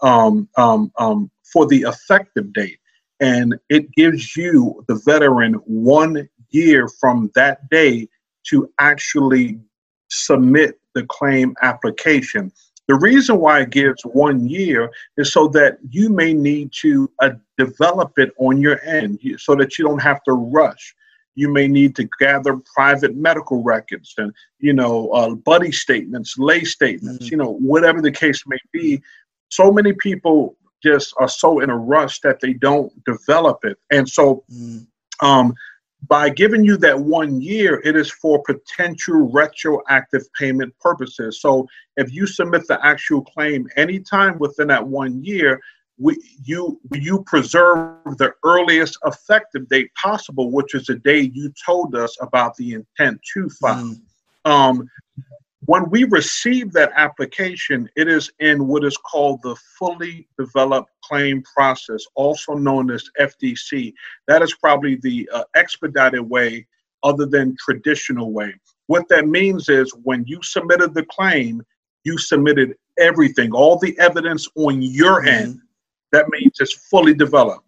[0.02, 2.78] um, um, um, for the effective date.
[3.20, 8.08] And it gives you the veteran one year from that day
[8.48, 9.58] to actually
[10.08, 12.52] submit the claim application
[12.88, 17.30] the reason why it gives one year is so that you may need to uh,
[17.58, 20.94] develop it on your end so that you don't have to rush.
[21.34, 26.64] You may need to gather private medical records and, you know, uh, buddy statements, lay
[26.64, 27.32] statements, mm-hmm.
[27.32, 29.02] you know, whatever the case may be.
[29.50, 33.76] So many people just are so in a rush that they don't develop it.
[33.90, 34.86] And so, mm.
[35.20, 35.54] um,
[36.06, 41.40] by giving you that one year, it is for potential retroactive payment purposes.
[41.40, 45.60] So if you submit the actual claim anytime within that one year,
[46.00, 51.96] we, you you preserve the earliest effective date possible, which is the day you told
[51.96, 53.96] us about the intent to file.
[54.46, 54.50] Mm.
[54.50, 54.88] Um,
[55.64, 61.42] when we receive that application, it is in what is called the fully developed claim
[61.42, 63.92] process, also known as FDC.
[64.26, 66.66] That is probably the uh, expedited way
[67.02, 68.54] other than traditional way.
[68.86, 71.62] What that means is when you submitted the claim,
[72.04, 75.28] you submitted everything, all the evidence on your mm-hmm.
[75.28, 75.60] end.
[76.12, 77.64] That means it's fully developed.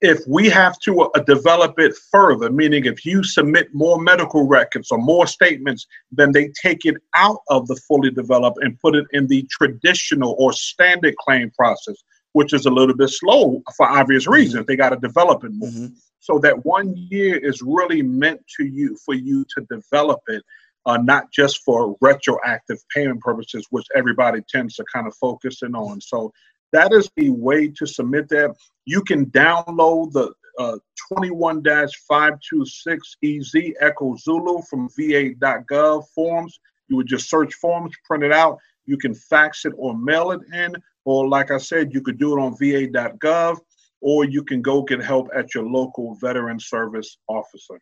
[0.00, 4.90] If we have to uh, develop it further, meaning if you submit more medical records
[4.90, 9.06] or more statements, then they take it out of the fully developed and put it
[9.12, 11.96] in the traditional or standard claim process,
[12.34, 14.34] which is a little bit slow for obvious mm-hmm.
[14.34, 14.66] reasons.
[14.66, 15.70] They got to develop it more.
[15.70, 15.94] Mm-hmm.
[16.18, 20.42] So that one year is really meant to you for you to develop it,
[20.84, 25.74] uh, not just for retroactive payment purposes, which everybody tends to kind of focus in
[25.74, 26.00] on.
[26.00, 26.32] So
[26.72, 28.52] that is the way to submit that.
[28.84, 30.78] You can download the uh,
[31.12, 36.58] 21-526EZ Echo Zulu from va.gov forms.
[36.88, 38.58] You would just search forms, print it out.
[38.86, 42.36] You can fax it or mail it in, or like I said, you could do
[42.36, 43.58] it on va.gov,
[44.00, 47.80] or you can go get help at your local veteran service officer.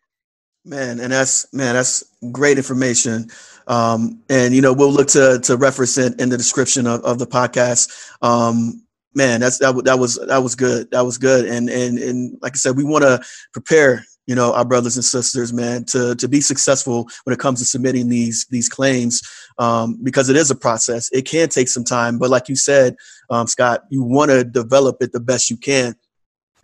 [0.65, 3.29] Man, and that's man, that's great information.
[3.67, 7.19] Um, and you know, we'll look to to reference it in the description of, of
[7.19, 7.91] the podcast.
[8.21, 8.83] Um,
[9.13, 10.89] man, that's that, that was that was good.
[10.91, 11.45] That was good.
[11.45, 15.05] And and and like I said, we want to prepare you know our brothers and
[15.05, 19.21] sisters man to to be successful when it comes to submitting these these claims
[19.59, 21.09] um, because it is a process.
[21.11, 22.95] It can take some time but like you said
[23.29, 25.95] um, scott you want to develop it the best you can.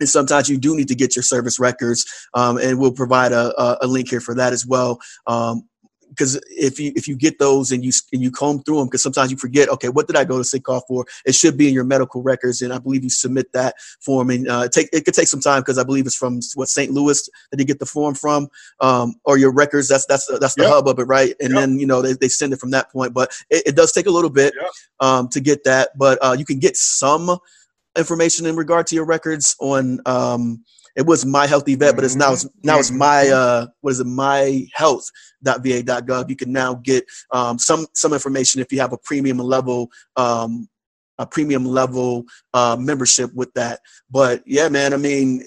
[0.00, 3.84] And sometimes you do need to get your service records um, and we'll provide a,
[3.84, 4.98] a, link here for that as well.
[5.26, 5.68] Um,
[6.10, 9.02] because if you if you get those and you and you comb through them, because
[9.02, 11.06] sometimes you forget, okay, what did I go to sick call for?
[11.24, 14.30] It should be in your medical records, and I believe you submit that form.
[14.30, 16.92] And uh, take it could take some time because I believe it's from what St.
[16.92, 18.48] Louis that you get the form from,
[18.80, 19.88] um, or your records.
[19.88, 20.72] That's that's that's the yep.
[20.72, 21.34] hub of it, right?
[21.40, 21.60] And yep.
[21.60, 24.06] then you know they, they send it from that point, but it, it does take
[24.06, 24.70] a little bit yep.
[25.00, 25.96] um, to get that.
[25.96, 27.38] But uh, you can get some
[27.96, 30.64] information in regard to your records on um,
[30.96, 34.06] it was my HealtheVet, but it's now it's now it's my uh what is it
[34.06, 36.28] my health.va.gov.
[36.28, 40.68] You can now get um, some some information if you have a premium level um,
[41.18, 42.24] a premium level
[42.54, 43.80] uh, membership with that.
[44.10, 45.44] But yeah, man, I mean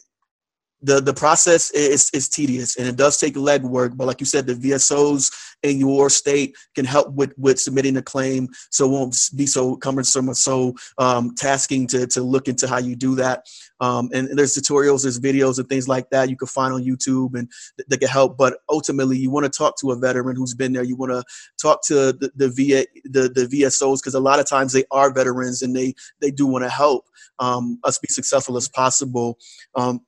[0.84, 3.96] the the process is is tedious and it does take legwork.
[3.96, 5.32] But like you said, the VSOs
[5.64, 9.78] in your state can help with with submitting a claim, so it won't be so
[9.78, 13.48] cumbersome or so um, tasking to to look into how you do that.
[13.80, 17.38] Um, and, there's tutorials, there's videos and things like that you can find on YouTube
[17.38, 18.38] and th- that can help.
[18.38, 20.84] But ultimately, you want to talk to a veteran who's been there.
[20.84, 21.24] You want to
[21.62, 25.14] talk to the the VA the the VSOs because a lot of times they are
[25.14, 27.06] veterans and they they do want to help
[27.40, 29.38] um, us be successful as possible.
[29.76, 30.02] Um,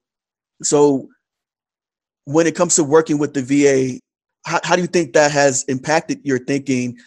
[0.63, 1.09] so
[2.25, 3.99] when it comes to working with the VA,
[4.45, 6.97] how, how do you think that has impacted your thinking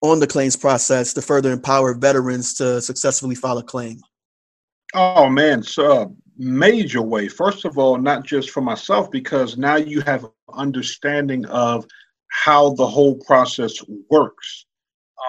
[0.00, 4.00] on the claims process to further empower veterans to successfully file a claim?
[4.94, 7.28] Oh man, so major way.
[7.28, 11.84] First of all, not just for myself, because now you have understanding of
[12.30, 13.74] how the whole process
[14.10, 14.66] works.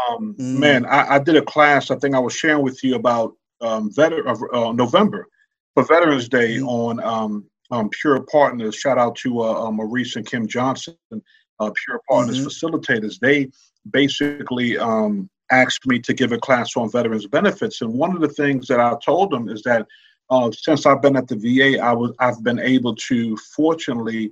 [0.10, 0.60] Um, mm.
[0.60, 1.90] Man, I, I, did a class.
[1.90, 5.28] I think I was sharing with you about um, veteran uh, November
[5.74, 6.68] for Veterans Day mm.
[6.68, 8.76] on um, um, Pure Partners.
[8.76, 12.48] Shout out to uh, uh, Maurice and Kim Johnson, uh, Pure Partners mm-hmm.
[12.48, 13.20] facilitators.
[13.20, 13.50] They
[13.92, 18.30] basically um, asked me to give a class on veterans benefits, and one of the
[18.30, 19.86] things that I told them is that
[20.30, 24.32] uh, since I've been at the VA, I was I've been able to fortunately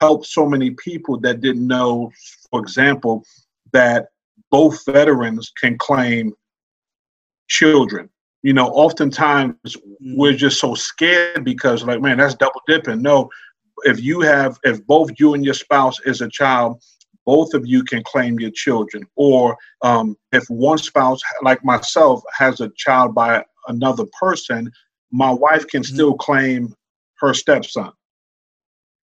[0.00, 2.12] help so many people that didn't know,
[2.50, 3.24] for example,
[3.72, 4.08] that
[4.50, 6.32] both veterans can claim
[7.48, 8.08] children
[8.48, 10.16] you know, oftentimes mm-hmm.
[10.16, 13.02] we're just so scared because, like, man, that's double dipping.
[13.02, 13.28] No,
[13.82, 16.82] if you have, if both you and your spouse is a child,
[17.26, 19.06] both of you can claim your children.
[19.16, 24.72] Or um, if one spouse, like myself, has a child by another person,
[25.12, 25.94] my wife can mm-hmm.
[25.94, 26.74] still claim
[27.18, 27.92] her stepson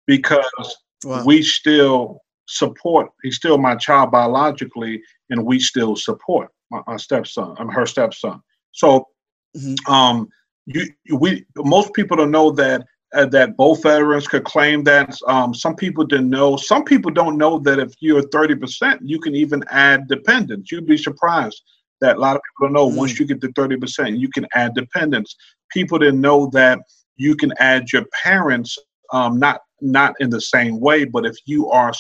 [0.08, 1.23] because wow.
[1.23, 3.12] we still support.
[3.21, 7.53] He's still my child biologically, and we still support my, my stepson.
[7.60, 8.41] I'm her stepson.
[8.71, 9.08] So
[9.56, 9.91] Mm-hmm.
[9.91, 10.30] Um,
[10.65, 15.18] you, we most people don't know that uh, that both veterans could claim that.
[15.28, 16.58] Um, some people didn't know.
[16.58, 20.72] Some people don't know that if you're 30%, you can even add dependents.
[20.72, 21.62] You'd be surprised
[22.02, 22.89] that a lot of people don't know.
[22.89, 22.98] Mm-hmm.
[22.98, 25.36] Once you get to 30%, you can add dependents.
[25.72, 26.80] People didn't know that
[27.15, 28.78] you can add your parents,
[29.13, 31.94] um, not not in the same way, but if you are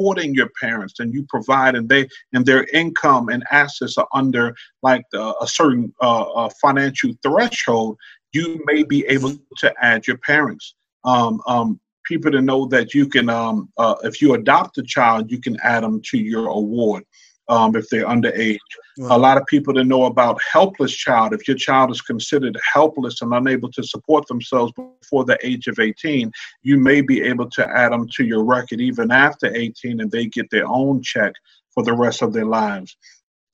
[0.00, 4.54] supporting your parents and you provide and they and their income and assets are under
[4.82, 7.96] like uh, a certain uh, uh, financial threshold
[8.32, 10.76] you may be able to add your parents.
[11.04, 15.30] Um, um, people to know that you can um, uh, if you adopt a child
[15.30, 17.04] you can add them to your award
[17.50, 18.58] um, if they're underage.
[18.96, 19.16] Wow.
[19.16, 21.34] A lot of people to know about helpless child.
[21.34, 25.78] If your child is considered helpless and unable to support themselves before the age of
[25.78, 26.30] 18,
[26.62, 30.26] you may be able to add them to your record even after 18 and they
[30.26, 31.32] get their own check
[31.74, 32.96] for the rest of their lives.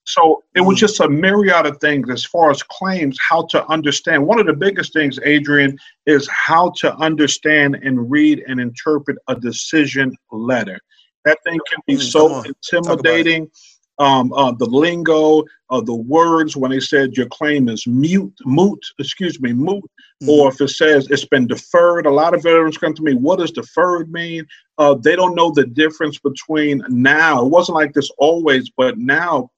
[0.05, 0.81] So it was mm.
[0.81, 4.25] just a myriad of things as far as claims, how to understand.
[4.25, 9.35] One of the biggest things, Adrian, is how to understand and read and interpret a
[9.35, 10.79] decision letter.
[11.25, 13.51] That thing can be mm, so intimidating
[13.99, 18.85] um, uh, the lingo, uh, the words when they said your claim is mute, moot,
[18.99, 19.85] excuse me, moot,
[20.23, 20.29] mm-hmm.
[20.29, 22.07] or if it says it's been deferred.
[22.07, 24.47] A lot of veterans come to me, what does deferred mean?
[24.79, 27.45] Uh, they don't know the difference between now.
[27.45, 29.51] It wasn't like this always, but now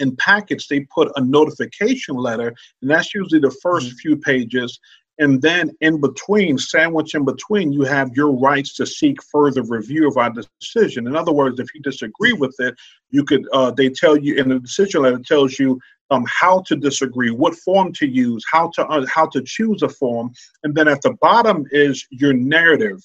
[0.00, 3.96] in packets they put a notification letter, and that's usually the 1st mm-hmm.
[3.96, 4.78] few pages
[5.18, 10.08] and then in between, sandwich in between, you have your rights to seek further review
[10.08, 11.06] of our decision.
[11.06, 12.74] In other words, if you disagree with it,
[13.10, 13.46] you could.
[13.52, 15.78] Uh, they tell you in the decision letter tells you
[16.10, 19.88] um, how to disagree, what form to use, how to uh, how to choose a
[19.88, 20.32] form,
[20.62, 23.00] and then at the bottom is your narrative.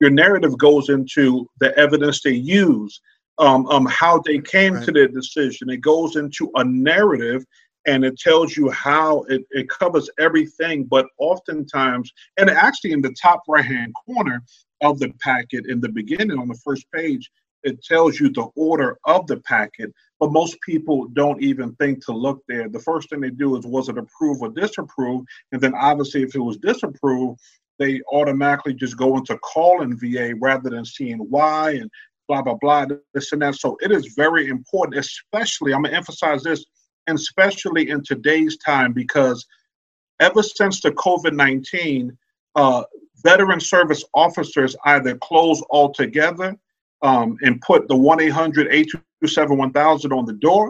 [0.00, 3.00] Your narrative goes into the evidence they use,
[3.38, 4.84] um, um, how they came right.
[4.84, 5.70] to their decision.
[5.70, 7.44] It goes into a narrative
[7.86, 13.14] and it tells you how it, it covers everything but oftentimes and actually in the
[13.20, 14.42] top right hand corner
[14.80, 17.30] of the packet in the beginning on the first page
[17.62, 22.12] it tells you the order of the packet but most people don't even think to
[22.12, 22.68] look there.
[22.68, 25.26] The first thing they do is was it approved or disapproved?
[25.50, 27.40] And then obviously if it was disapproved
[27.78, 31.90] they automatically just go into calling va rather than seeing why and
[32.28, 33.56] blah blah blah this and that.
[33.56, 36.64] So it is very important especially i'm going to emphasize this
[37.06, 39.46] and especially in today's time, because
[40.20, 42.16] ever since the COVID 19,
[42.54, 42.84] uh,
[43.24, 46.56] veteran service officers either close altogether
[47.02, 50.68] um, and put the 1 800 827 1000 on the door,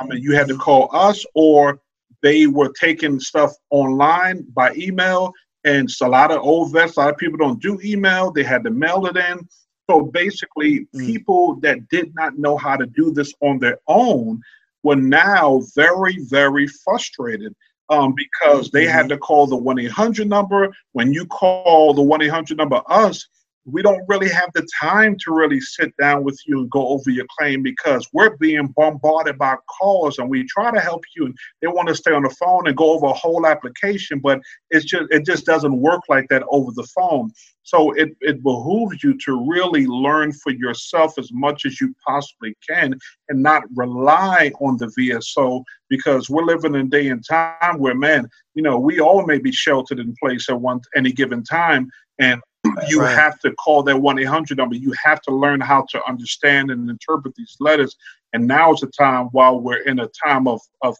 [0.00, 1.80] um, and you had to call us, or
[2.22, 5.32] they were taking stuff online by email.
[5.64, 8.64] And a lot of old vets, a lot of people don't do email, they had
[8.64, 9.46] to mail it in.
[9.90, 11.06] So basically, mm.
[11.06, 14.40] people that did not know how to do this on their own
[14.82, 17.54] were now very, very frustrated
[17.88, 19.10] um, because they had mm-hmm.
[19.10, 20.72] to call the 1 800 number.
[20.92, 23.26] When you call the 1 800 number, us,
[23.64, 27.10] we don't really have the time to really sit down with you and go over
[27.10, 31.36] your claim because we're being bombarded by calls and we try to help you and
[31.60, 34.40] they want to stay on the phone and go over a whole application but
[34.70, 37.30] it's just it just doesn't work like that over the phone.
[37.64, 42.56] So it, it behooves you to really learn for yourself as much as you possibly
[42.68, 42.98] can
[43.28, 47.94] and not rely on the VSO because we're living in a day and time where
[47.94, 51.88] man you know we all may be sheltered in place at one any given time
[52.18, 52.40] and
[52.88, 53.14] you right.
[53.14, 57.34] have to call that 1-800 number you have to learn how to understand and interpret
[57.34, 57.96] these letters
[58.32, 60.96] and now is the time while we're in a time of of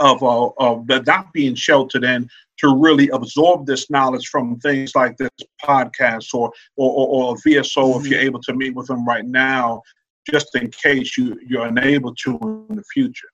[0.00, 5.16] of, uh, of not being sheltered in to really absorb this knowledge from things like
[5.16, 5.30] this
[5.62, 8.00] podcast or or, or, or VSO mm-hmm.
[8.00, 9.82] if you're able to meet with them right now,
[10.30, 13.28] just in case you you're unable to in the future.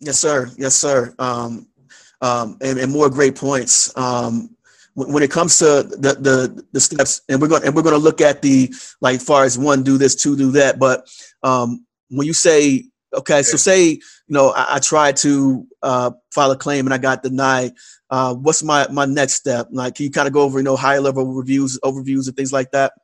[0.00, 0.50] Yes, sir.
[0.58, 1.14] Yes, sir.
[1.18, 1.68] Um,
[2.20, 3.96] um, and, and more great points.
[3.96, 4.55] Um,
[4.96, 8.00] when it comes to the, the the steps, and we're going and we're going to
[8.00, 8.72] look at the
[9.02, 10.78] like far as one do this, two do that.
[10.78, 11.06] But
[11.42, 16.50] um, when you say okay, so say you know I, I tried to uh, file
[16.50, 17.72] a claim and I got denied.
[18.08, 19.68] Uh, what's my my next step?
[19.70, 22.52] Like, can you kind of go over you know higher level reviews, overviews, and things
[22.52, 22.94] like that?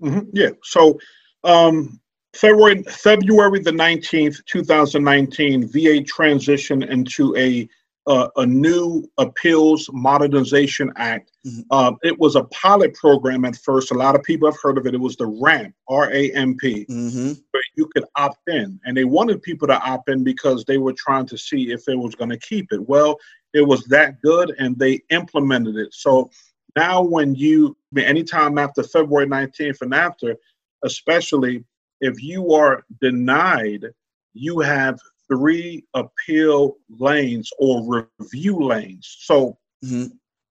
[0.00, 0.30] Mm-hmm.
[0.32, 0.50] Yeah.
[0.62, 1.00] So
[1.42, 2.00] um,
[2.36, 7.68] February February the nineteenth, two thousand nineteen, VA transitioned into a
[8.08, 11.30] uh, a new Appeals Modernization Act.
[11.46, 11.60] Mm-hmm.
[11.70, 13.90] Uh, it was a pilot program at first.
[13.90, 14.94] A lot of people have heard of it.
[14.94, 17.32] It was the RAMP, R A M P, mm-hmm.
[17.50, 18.80] where you could opt in.
[18.84, 21.98] And they wanted people to opt in because they were trying to see if it
[21.98, 22.88] was going to keep it.
[22.88, 23.18] Well,
[23.52, 25.92] it was that good and they implemented it.
[25.92, 26.30] So
[26.76, 30.36] now, when you, anytime after February 19th and after,
[30.84, 31.64] especially
[32.00, 33.86] if you are denied,
[34.32, 34.98] you have
[35.30, 39.16] three appeal lanes or review lanes.
[39.20, 40.06] So mm-hmm.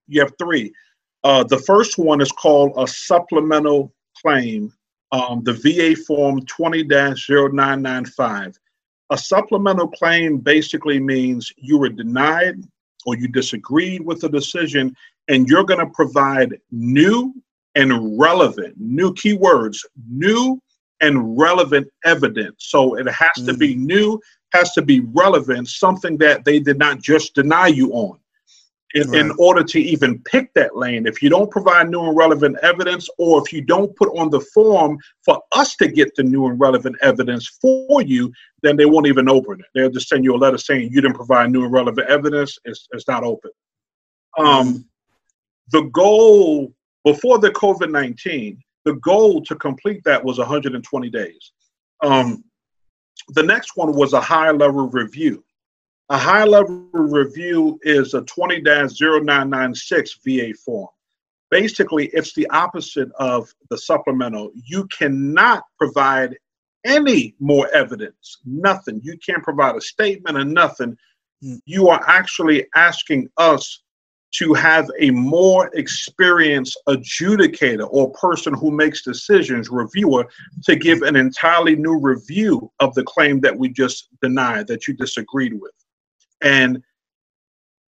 [0.07, 0.73] you have three.
[1.23, 4.71] Uh, the first one is called a supplemental claim,
[5.11, 8.57] um, the VA form 20 0995.
[9.09, 12.55] A supplemental claim basically means you were denied
[13.05, 14.93] or you disagreed with the decision,
[15.29, 17.33] and you're going to provide new
[17.75, 19.77] and relevant, new keywords,
[20.09, 20.61] new
[21.01, 22.55] and relevant evidence.
[22.59, 23.45] So it has mm.
[23.45, 23.79] to be mm.
[23.79, 24.19] new,
[24.53, 28.19] has to be relevant, something that they did not just deny you on.
[28.93, 29.19] in, right.
[29.19, 31.05] in order to even pick that lane.
[31.05, 34.39] If you don't provide new and relevant evidence, or if you don't put on the
[34.39, 38.31] form for us to get the new and relevant evidence for you,
[38.63, 39.65] then they won't even open it.
[39.75, 42.57] They'll just send you a letter saying you didn't provide new and relevant evidence.
[42.63, 43.51] It's, it's not open.
[44.37, 44.85] Um,
[45.71, 46.73] the goal
[47.03, 51.51] before the COVID 19, the goal to complete that was 120 days.
[52.03, 52.43] Um,
[53.29, 55.43] the next one was a high level review.
[56.09, 60.87] A high level review is a 20 0996 VA form.
[61.49, 64.51] Basically, it's the opposite of the supplemental.
[64.53, 66.37] You cannot provide
[66.85, 69.01] any more evidence, nothing.
[69.03, 70.97] You can't provide a statement or nothing.
[71.41, 73.83] You are actually asking us
[74.37, 80.27] to have a more experienced adjudicator or person who makes decisions, reviewer,
[80.63, 84.93] to give an entirely new review of the claim that we just denied, that you
[84.93, 85.71] disagreed with.
[86.41, 86.83] And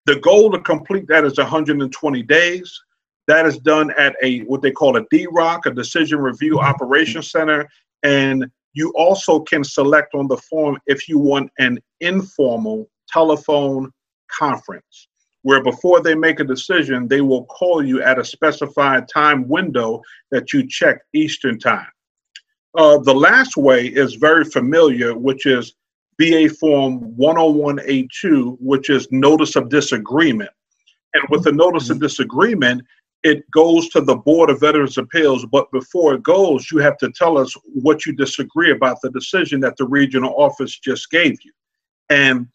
[0.05, 2.79] the goal to complete that is 120 days.
[3.27, 6.67] That is done at a what they call a DROC, a Decision Review mm-hmm.
[6.67, 7.67] Operations Center.
[8.03, 13.91] And you also can select on the form if you want an informal telephone
[14.29, 15.07] conference
[15.45, 20.01] where before they make a decision, they will call you at a specified time window
[20.31, 21.85] that you check Eastern Time.
[22.75, 25.75] Uh, the last way is very familiar, which is
[26.19, 30.49] VA Form 10182, which is Notice of Disagreement.
[31.13, 32.81] And with the Notice of Disagreement,
[33.21, 37.11] it goes to the Board of Veterans Appeals, but before it goes, you have to
[37.11, 41.51] tell us what you disagree about the decision that the regional office just gave you.
[42.09, 42.47] And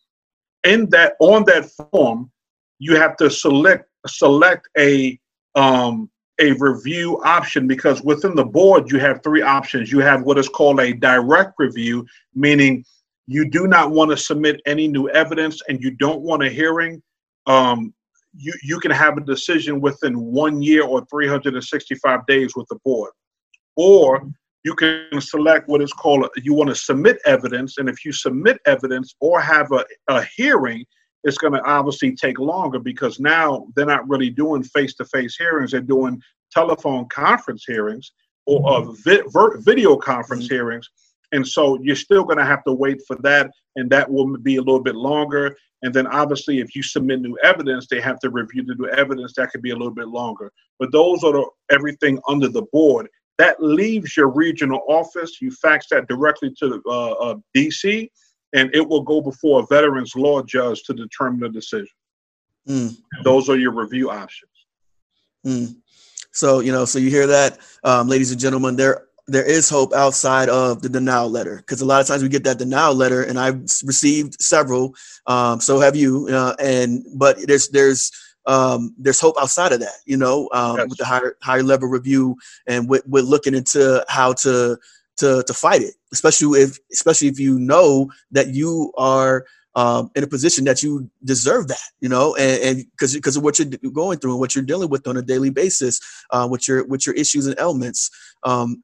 [0.65, 2.33] in that on that form,
[2.81, 5.17] you have to select select a
[5.55, 6.11] um,
[6.41, 9.93] a review option because within the board you have three options.
[9.93, 12.85] You have what is called a direct review, meaning
[13.27, 17.01] you do not want to submit any new evidence and you don't want a hearing.
[17.47, 17.95] Um,
[18.35, 23.13] you, you can have a decision within one year or 365 days with the board.
[23.77, 24.27] Or
[24.65, 28.13] you can select what is called a, you want to submit evidence, and if you
[28.13, 30.85] submit evidence or have a, a hearing,
[31.25, 35.81] it's going to obviously take longer because now they're not really doing face-to-face hearings; they're
[35.81, 38.13] doing telephone conference hearings
[38.47, 40.55] or uh, vi- ver- video conference mm-hmm.
[40.55, 40.89] hearings.
[41.33, 44.57] And so you're still going to have to wait for that, and that will be
[44.57, 45.57] a little bit longer.
[45.83, 49.35] And then obviously, if you submit new evidence, they have to review the new evidence.
[49.37, 50.53] That could be a little bit longer.
[50.79, 53.09] But those are the, everything under the board.
[53.39, 55.41] That leaves your regional office.
[55.41, 58.11] You fax that directly to the uh, uh, DC,
[58.53, 61.89] and it will go before a veterans law judge to determine the decision.
[62.69, 62.97] Mm.
[63.25, 64.51] Those are your review options.
[65.47, 65.77] Mm.
[66.33, 68.77] So you know, so you hear that, um, ladies and gentlemen.
[68.77, 72.29] There, there is hope outside of the denial letter because a lot of times we
[72.29, 74.95] get that denial letter, and I've received several.
[75.27, 78.11] Um, so have you, uh, and but there's there's
[78.47, 79.95] um, there's hope outside of that.
[80.05, 80.89] You know, um, yes.
[80.89, 82.37] with the higher higher level review
[82.67, 84.79] and with, with looking into how to
[85.21, 89.45] to to fight it, especially if especially if you know that you are
[89.77, 93.59] um, in a position that you deserve that, you know, and because because of what
[93.59, 96.01] you're going through and what you're dealing with on a daily basis,
[96.31, 98.11] uh, with your with your issues and ailments.
[98.43, 98.83] Um,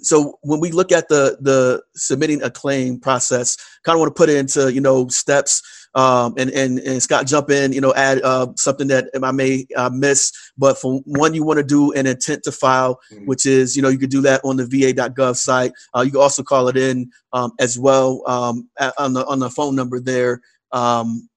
[0.00, 4.18] so when we look at the the submitting a claim process, kind of want to
[4.18, 5.62] put it into you know steps
[5.94, 9.66] um, and, and, and Scott jump in, you know, add uh, something that I may
[9.76, 10.32] uh, miss.
[10.56, 13.26] But for one, you want to do an intent to file, mm-hmm.
[13.26, 15.72] which is, you know, you could do that on the VA.gov site.
[15.94, 18.68] Uh, you can also call it in um, as well um,
[18.98, 20.40] on the on the phone number there.
[20.72, 21.28] Um,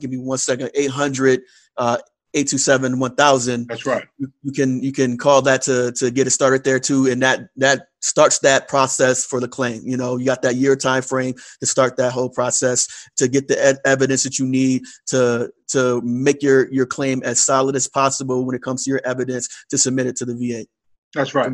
[0.00, 0.70] give me one second.
[0.74, 1.42] 800
[1.76, 1.98] uh,
[2.34, 4.06] 827 1000 that's right.
[4.18, 7.22] You, you, can you can call that to to get it started there too and
[7.22, 9.82] that that starts that process for the claim.
[9.84, 13.48] You know you got that year time frame to start that whole process to get
[13.48, 17.88] the ed- evidence that you need to to make your your claim as solid as
[17.88, 20.66] possible when it comes to your evidence to submit it to the va
[21.14, 21.52] that's right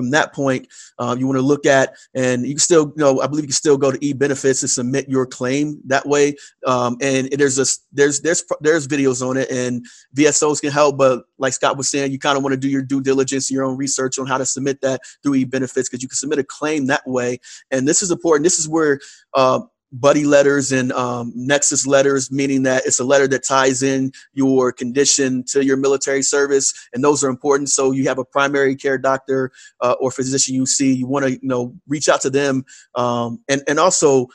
[0.00, 0.66] from that point,
[0.98, 3.48] um, you want to look at, and you can still, you know, I believe you
[3.48, 6.36] can still go to e-benefits and submit your claim that way.
[6.66, 9.84] Um, and there's a there's there's there's videos on it, and
[10.16, 10.96] VSOs can help.
[10.96, 13.64] But like Scott was saying, you kind of want to do your due diligence, your
[13.64, 16.86] own research on how to submit that through e-benefits because you can submit a claim
[16.86, 17.38] that way.
[17.70, 18.44] And this is important.
[18.44, 19.00] This is where
[19.34, 19.60] uh,
[19.92, 24.72] buddy letters and um, nexus letters, meaning that it's a letter that ties in your
[24.72, 27.68] condition to your military service, and those are important.
[27.70, 31.32] So you have a primary care doctor uh, or physician you see, you want to
[31.32, 32.64] you know reach out to them,
[32.94, 34.28] um, and and also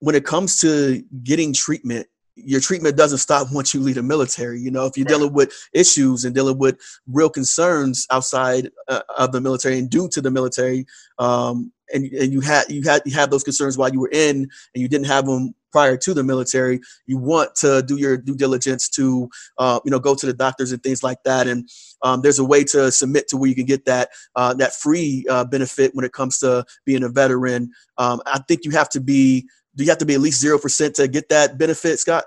[0.00, 2.06] when it comes to getting treatment.
[2.34, 4.60] Your treatment doesn't stop once you leave the military.
[4.60, 9.32] You know, if you're dealing with issues and dealing with real concerns outside uh, of
[9.32, 10.86] the military and due to the military,
[11.18, 14.36] um, and, and you had you had you had those concerns while you were in
[14.36, 18.36] and you didn't have them prior to the military, you want to do your due
[18.36, 19.28] diligence to,
[19.58, 21.48] uh, you know, go to the doctors and things like that.
[21.48, 21.68] And
[22.02, 25.24] um, there's a way to submit to where you can get that uh, that free
[25.28, 27.70] uh, benefit when it comes to being a veteran.
[27.98, 29.48] Um, I think you have to be.
[29.74, 32.24] Do you have to be at least zero percent to get that benefit, Scott?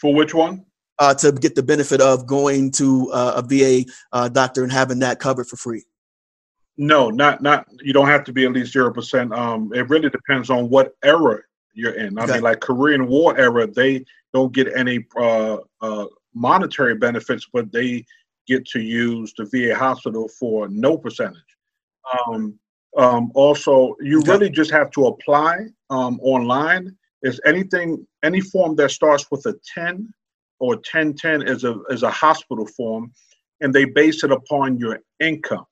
[0.00, 0.64] For which one?
[0.98, 4.98] Uh, to get the benefit of going to uh, a VA uh, doctor and having
[4.98, 5.84] that covered for free.
[6.76, 7.66] No, not not.
[7.82, 9.32] You don't have to be at least zero percent.
[9.32, 11.40] Um, it really depends on what era
[11.74, 12.18] you're in.
[12.18, 12.34] I okay.
[12.34, 18.04] mean, like Korean War era, they don't get any uh, uh, monetary benefits, but they
[18.46, 21.42] get to use the VA hospital for no percentage.
[22.26, 22.58] Um,
[22.98, 24.32] um, also, you okay.
[24.32, 26.96] really just have to apply um, online.
[27.22, 30.12] Is anything any form that starts with a 10
[30.58, 33.12] or 1010 is a is a hospital form,
[33.60, 35.64] and they base it upon your income,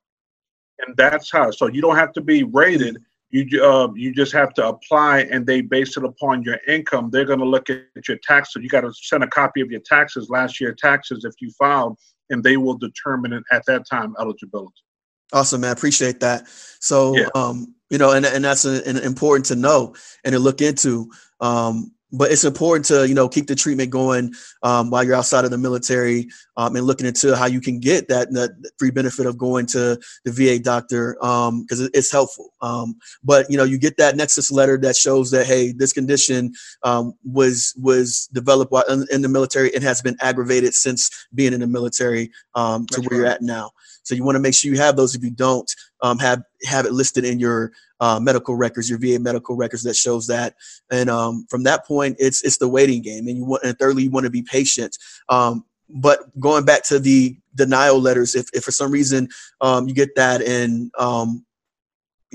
[0.79, 1.51] and that's how.
[1.51, 2.97] So you don't have to be rated.
[3.31, 7.11] You uh, you just have to apply, and they base it upon your income.
[7.11, 8.63] They're going to look at your taxes.
[8.63, 11.99] You got to send a copy of your taxes, last year taxes, if you filed,
[12.31, 14.86] and they will determine it at that time eligibility.
[15.33, 15.73] Awesome, man.
[15.73, 16.47] Appreciate that.
[16.81, 17.29] So, yeah.
[17.35, 21.11] um, you know, and and that's a, an important to know and to look into.
[21.41, 25.45] Um, but it's important to you know keep the treatment going um, while you're outside
[25.45, 29.27] of the military um, and looking into how you can get that, that free benefit
[29.27, 32.53] of going to the VA doctor because um, it's helpful.
[32.61, 36.53] Um, but you know you get that nexus letter that shows that hey this condition
[36.83, 41.53] um, was was developed while in, in, the military and has been aggravated since being
[41.53, 43.27] in the military um, to That's where right.
[43.27, 43.71] you're at now.
[44.07, 45.15] So you want to make sure you have those.
[45.15, 45.71] If you don't,
[46.03, 49.97] um, have have it listed in your uh, medical records, your VA medical records that
[49.97, 50.55] shows that.
[50.91, 53.27] And um, from that point, it's it's the waiting game.
[53.27, 54.97] And you want, and thirdly, you want to be patient.
[55.29, 59.29] Um, but going back to the denial letters, if, if for some reason
[59.61, 60.91] um, you get that and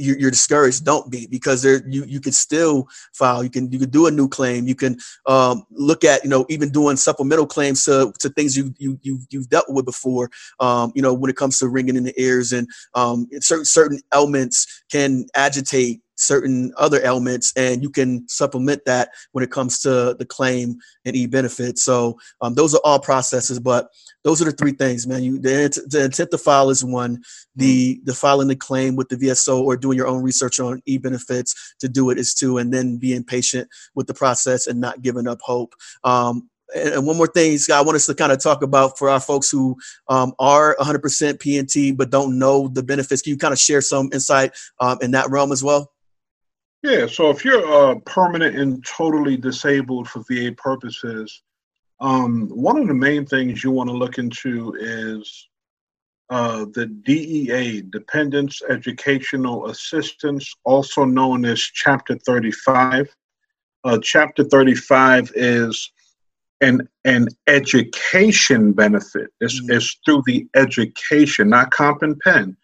[0.02, 3.44] you're, you're discouraged, don't be because there you you can still file.
[3.44, 4.68] You can you can do a new claim.
[4.68, 8.74] You can um, look at you know even doing supplemental claims to, to things you
[8.78, 10.30] you you you've dealt with before.
[10.60, 14.00] Um, you know when it comes to ringing in the ears and um, certain certain
[14.12, 20.16] elements can agitate certain other elements and you can supplement that when it comes to
[20.20, 21.84] the claim and e-benefits.
[21.84, 23.90] So um, those are all processes but
[24.24, 25.24] those are the three things man.
[25.24, 27.24] You the, the intent to file is one.
[27.56, 31.76] The the filing the claim with the vso or doing your own research on e-benefits
[31.80, 35.28] to do it is two and then being patient with the process and not giving
[35.28, 35.74] up hope.
[36.04, 39.10] Um, and one more thing, Scott, I want us to kind of talk about for
[39.10, 43.22] our folks who um, are 100% PNT but don't know the benefits.
[43.22, 45.92] Can you kind of share some insight um, in that realm as well?
[46.84, 51.44] Yeah, so if you're uh, permanent and totally disabled for VA purposes,
[52.00, 55.48] um, one of the main things you want to look into is
[56.32, 63.14] uh, the DEA, Dependents Educational Assistance, also known as Chapter 35.
[63.84, 65.92] Uh, Chapter 35 is
[66.62, 69.30] an an education benefit.
[69.40, 69.72] It's, mm-hmm.
[69.72, 72.56] it's through the education, not comp and pen.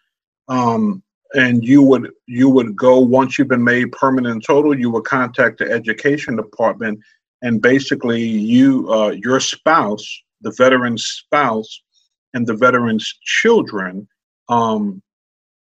[0.48, 1.04] Um,
[1.34, 5.58] and you would you would go once you've been made permanent total you would contact
[5.60, 7.00] the education department
[7.42, 11.82] and basically you uh, your spouse the veteran's spouse
[12.34, 14.08] and the veteran's children
[14.50, 15.02] um,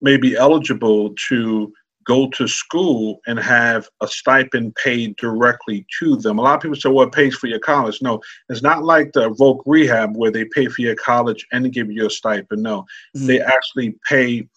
[0.00, 1.72] may be eligible to
[2.06, 6.38] go to school and have a stipend paid directly to them.
[6.38, 8.00] A lot of people say, well, it pays for your college.
[8.00, 11.90] No, it's not like the Voc Rehab where they pay for your college and give
[11.90, 12.62] you a stipend.
[12.62, 12.82] No,
[13.16, 13.26] mm-hmm.
[13.26, 14.48] they actually pay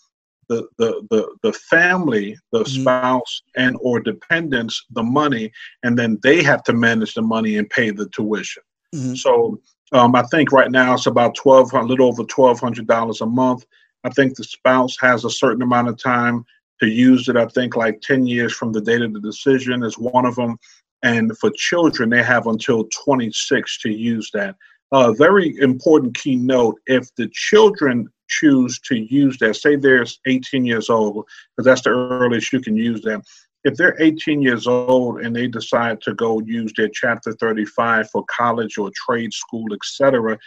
[0.54, 2.82] the the the, the family, the mm-hmm.
[2.82, 5.52] spouse and or dependents the money,
[5.84, 8.64] and then they have to manage the money and pay the tuition.
[8.94, 9.16] Mm-hmm.
[9.16, 9.60] So
[9.92, 13.26] um, I think right now it's about twelve, a little over twelve hundred dollars a
[13.26, 13.66] month.
[14.04, 16.46] I think the spouse has a certain amount of time
[16.82, 17.38] to use it.
[17.38, 20.58] I think like ten years from the date of the decision is one of them.
[21.04, 24.56] And for children, they have until 26 to use that.
[24.94, 28.08] A uh, very important key note if the children
[28.40, 31.26] choose to use that, say they're 18 years old,
[31.56, 33.22] because that's the earliest you can use them.
[33.64, 38.26] If they're 18 years old and they decide to go use their Chapter 35 for
[38.30, 40.38] college or trade school, etc.,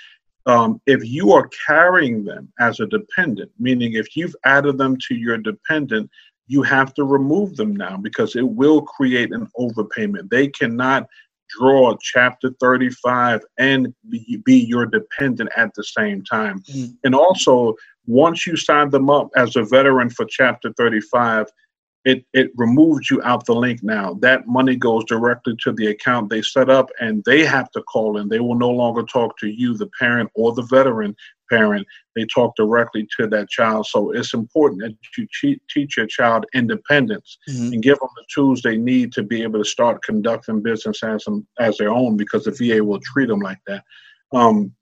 [0.46, 5.14] um, if you are carrying them as a dependent, meaning if you've added them to
[5.14, 6.08] your dependent,
[6.46, 10.30] you have to remove them now because it will create an overpayment.
[10.30, 11.08] They cannot
[11.48, 16.60] draw chapter 35 and be, be your dependent at the same time.
[16.62, 16.96] Mm.
[17.04, 17.74] And also,
[18.06, 21.46] once you sign them up as a veteran for chapter 35,
[22.06, 24.14] it it removes you out the link now.
[24.20, 28.18] That money goes directly to the account they set up, and they have to call
[28.18, 28.28] in.
[28.28, 31.16] They will no longer talk to you, the parent or the veteran
[31.50, 31.84] parent.
[32.14, 33.86] They talk directly to that child.
[33.86, 34.94] So it's important that
[35.42, 37.72] you teach your child independence mm-hmm.
[37.72, 41.26] and give them the tools they need to be able to start conducting business as
[41.58, 43.82] as their own, because the VA will treat them like that.
[44.32, 44.72] Um,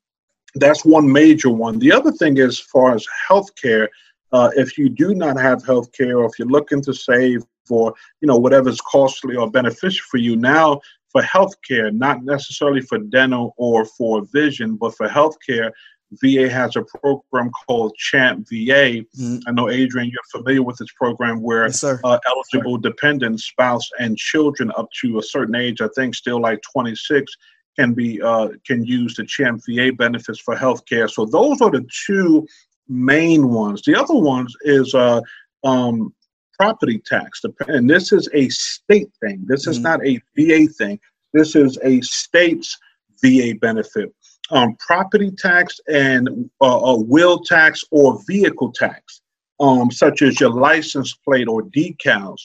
[0.56, 1.78] that's one major one.
[1.78, 3.88] The other thing is, as far as healthcare
[4.34, 7.94] uh, if you do not have health care or if you're looking to save for
[8.20, 12.98] you know whatever's costly or beneficial for you now for health care not necessarily for
[12.98, 15.72] dental or for vision but for health care
[16.22, 19.02] VA has a program called Champ VA.
[19.18, 19.38] Mm-hmm.
[19.48, 24.16] I know Adrian, you're familiar with this program where yes, uh, eligible dependents, spouse, and
[24.16, 27.32] children up to a certain age, I think still like 26,
[27.76, 31.08] can be uh, can use the Champ VA benefits for health care.
[31.08, 32.46] So those are the two
[32.88, 33.82] main ones.
[33.82, 35.20] The other ones is uh,
[35.64, 36.14] um,
[36.58, 39.44] property tax, and this is a state thing.
[39.46, 39.84] This is mm-hmm.
[39.84, 41.00] not a VA thing.
[41.32, 42.78] This is a state's
[43.22, 44.14] VA benefit.
[44.50, 49.22] Um, property tax and uh, a wheel tax or vehicle tax,
[49.58, 52.40] um, such as your license plate or decals.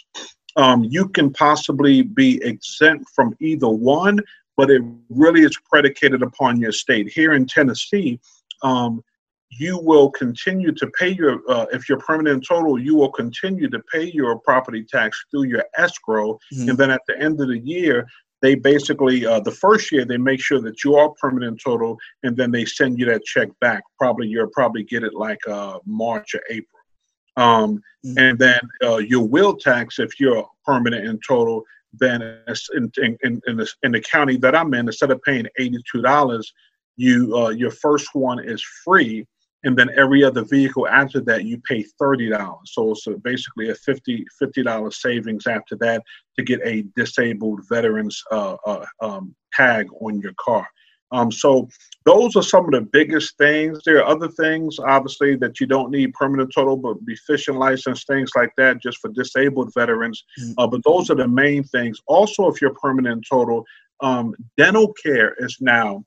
[0.55, 4.19] Um, you can possibly be exempt from either one,
[4.57, 7.09] but it really is predicated upon your state.
[7.09, 8.19] Here in Tennessee,
[8.63, 9.03] um,
[9.51, 13.81] you will continue to pay your, uh, if you're permanent total, you will continue to
[13.91, 16.33] pay your property tax through your escrow.
[16.53, 16.69] Mm-hmm.
[16.69, 18.07] And then at the end of the year,
[18.41, 22.37] they basically, uh, the first year, they make sure that you are permanent total, and
[22.37, 23.83] then they send you that check back.
[23.97, 26.79] Probably you'll probably get it like uh, March or April.
[27.35, 28.17] Um, mm-hmm.
[28.17, 33.41] And then uh, your wheel tax, if you're permanent in total, then in, in, in,
[33.47, 36.45] in, the, in the county that I'm in, instead of paying $82,
[36.97, 39.25] you uh, your first one is free
[39.63, 44.25] and then every other vehicle after that you pay $30 so it's basically a 50
[44.41, 46.03] $50 savings after that
[46.37, 50.67] to get a disabled veterans uh, uh, um, tag on your car.
[51.11, 51.67] Um, so
[52.05, 53.79] those are some of the biggest things.
[53.83, 58.03] There are other things obviously that you don't need permanent total but be fishing license
[58.03, 60.23] things like that just for disabled veterans.
[60.39, 60.53] Mm-hmm.
[60.57, 61.99] uh, but those are the main things.
[62.07, 63.65] Also if you're permanent total
[64.01, 66.05] um, dental care is now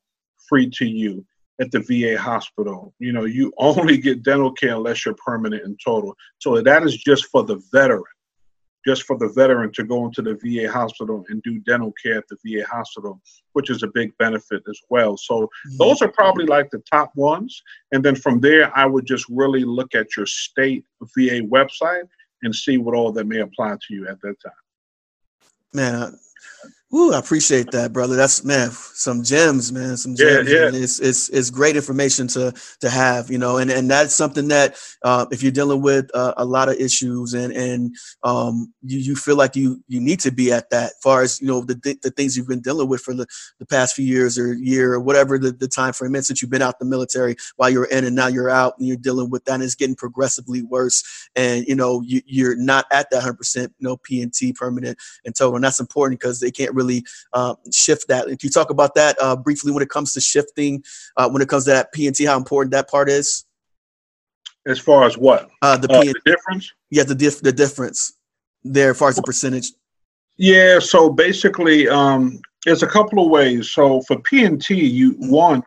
[0.49, 1.25] free to you
[1.61, 2.95] at the VA hospital.
[2.99, 6.15] You know, you only get dental care unless you're permanent in total.
[6.39, 8.03] So that is just for the veteran,
[8.87, 12.25] just for the veteran to go into the VA hospital and do dental care at
[12.29, 13.21] the VA hospital,
[13.53, 15.17] which is a big benefit as well.
[15.17, 15.77] So mm-hmm.
[15.79, 17.63] those are probably like the top ones.
[17.93, 20.85] And then from there, I would just really look at your state
[21.17, 22.09] VA website
[22.43, 24.53] and see what all that may apply to you at that time.
[25.75, 26.19] Man,
[26.95, 28.17] Ooh, I appreciate that, brother.
[28.17, 29.97] That's man, some gems, man.
[29.97, 30.51] Some gems.
[30.51, 30.71] Yeah, yeah.
[30.75, 34.77] It's, it's it's great information to to have, you know, and and that's something that
[35.03, 39.17] uh, if you're dealing with uh, a lot of issues and and um, you you
[39.17, 42.11] feel like you you need to be at that, far as you know the the
[42.11, 43.27] things you've been dealing with for the,
[43.59, 46.51] the past few years or year or whatever the, the time frame is since you've
[46.51, 49.43] been out the military while you're in and now you're out and you're dealing with
[49.47, 53.35] that and it's getting progressively worse and you know you, you're not at that 100
[53.35, 57.05] percent you know P&T permanent and total and that's important because they can't really really
[57.33, 58.27] uh, shift that.
[58.27, 60.83] Can you talk about that uh, briefly when it comes to shifting,
[61.17, 63.45] uh, when it comes to that P&T, how important that part is?
[64.67, 65.51] As far as what?
[65.61, 66.73] Uh, the, uh, the difference?
[66.91, 68.15] Yeah, the, diff- the difference
[68.63, 69.73] there as far as the percentage.
[70.37, 73.71] Yeah, so basically, um, there's a couple of ways.
[73.71, 75.63] So for P&T, you one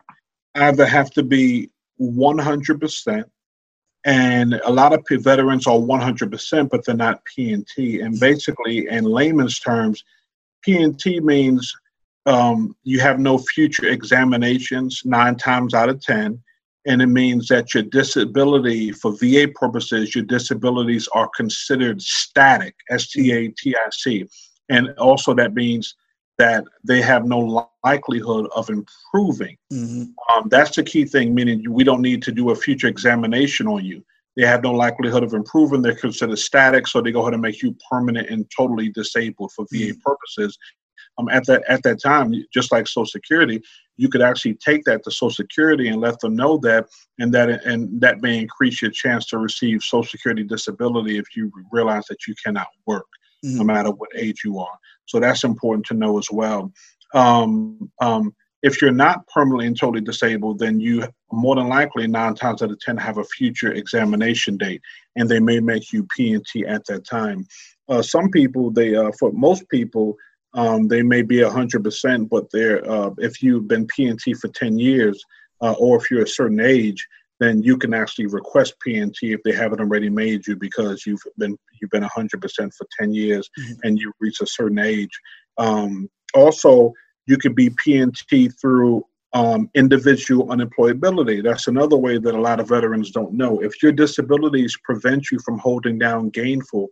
[0.54, 3.24] either have to be 100%
[4.06, 9.58] and a lot of veterans are 100% but they're not p&t and basically in layman's
[9.58, 10.04] terms
[10.62, 11.74] P&T means
[12.26, 16.42] um, you have no future examinations nine times out of 10.
[16.86, 23.10] And it means that your disability, for VA purposes, your disabilities are considered static, S
[23.10, 24.24] T A T I C.
[24.68, 25.96] And also, that means
[26.38, 29.56] that they have no likelihood of improving.
[29.72, 30.04] Mm-hmm.
[30.30, 33.84] Um, that's the key thing, meaning we don't need to do a future examination on
[33.84, 34.04] you.
[34.36, 35.82] They have no likelihood of improving.
[35.82, 39.64] They're considered static, so they go ahead and make you permanent and totally disabled for
[39.72, 40.00] VA mm.
[40.00, 40.58] purposes.
[41.18, 43.62] Um, at that at that time, just like Social Security,
[43.96, 46.86] you could actually take that to Social Security and let them know that,
[47.18, 51.50] and that and that may increase your chance to receive Social Security disability if you
[51.72, 53.06] realize that you cannot work,
[53.44, 53.56] mm-hmm.
[53.56, 54.78] no matter what age you are.
[55.06, 56.70] So that's important to know as well.
[57.14, 62.34] Um, um, if you're not permanently and totally disabled, then you more than likely nine
[62.34, 64.80] times out of ten have a future examination date,
[65.16, 67.46] and they may make you P and T at that time.
[67.88, 70.16] Uh, some people, they uh, for most people,
[70.54, 74.34] um, they may be hundred percent, but they're uh, if you've been P and T
[74.34, 75.22] for ten years,
[75.60, 77.06] uh, or if you're a certain age,
[77.40, 81.56] then you can actually request PNT if they haven't already made you because you've been
[81.80, 82.40] you've been 100%
[82.74, 83.72] for 10 years mm-hmm.
[83.84, 85.10] and you reach a certain age.
[85.58, 86.92] Um, also,
[87.26, 91.42] you could be PNT through um, individual unemployability.
[91.42, 93.60] That's another way that a lot of veterans don't know.
[93.60, 96.88] If your disabilities prevent you from holding down gainful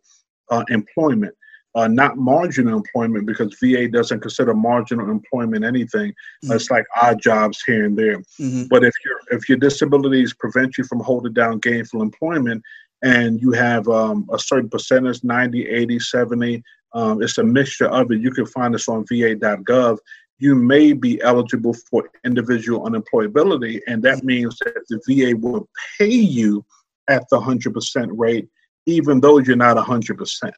[0.50, 1.34] uh, employment,
[1.74, 6.12] uh, not marginal employment because VA doesn't consider marginal employment anything.
[6.44, 6.52] Mm-hmm.
[6.52, 8.18] It's like odd jobs here and there.
[8.40, 8.64] Mm-hmm.
[8.70, 12.62] But if your if your disabilities prevent you from holding down gainful employment
[13.02, 16.62] and you have um, a certain percentage 90 80 70
[16.94, 19.98] um, it's a mixture of it you can find this on va.gov
[20.38, 25.68] you may be eligible for individual unemployability and that means that the va will
[25.98, 26.64] pay you
[27.08, 28.48] at the 100% rate
[28.86, 30.52] even though you're not 100%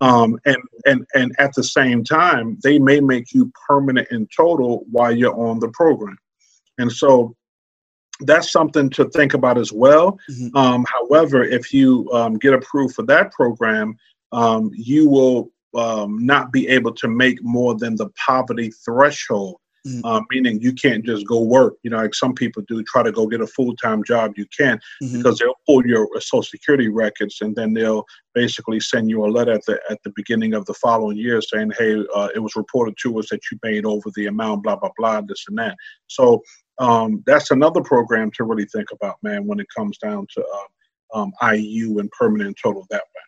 [0.00, 4.84] um, and and and at the same time, they may make you permanent in total
[4.90, 6.18] while you're on the program,
[6.78, 7.34] and so
[8.20, 10.18] that's something to think about as well.
[10.30, 10.56] Mm-hmm.
[10.56, 13.96] Um, however, if you um, get approved for that program,
[14.32, 20.04] um, you will um, not be able to make more than the poverty threshold mm-hmm.
[20.04, 21.74] uh, meaning you can't just go work.
[21.82, 24.32] You know, like some people do, try to go get a full time job.
[24.36, 25.18] You can't mm-hmm.
[25.18, 28.04] because they'll pull your Social Security records and then they'll
[28.34, 31.72] basically send you a letter at the at the beginning of the following year saying,
[31.78, 34.90] "Hey, uh, it was reported to us that you made over the amount, blah blah
[34.96, 36.42] blah, this and that." So
[36.78, 41.18] um, that's another program to really think about, man, when it comes down to uh,
[41.18, 43.20] um, IU and permanent total that way.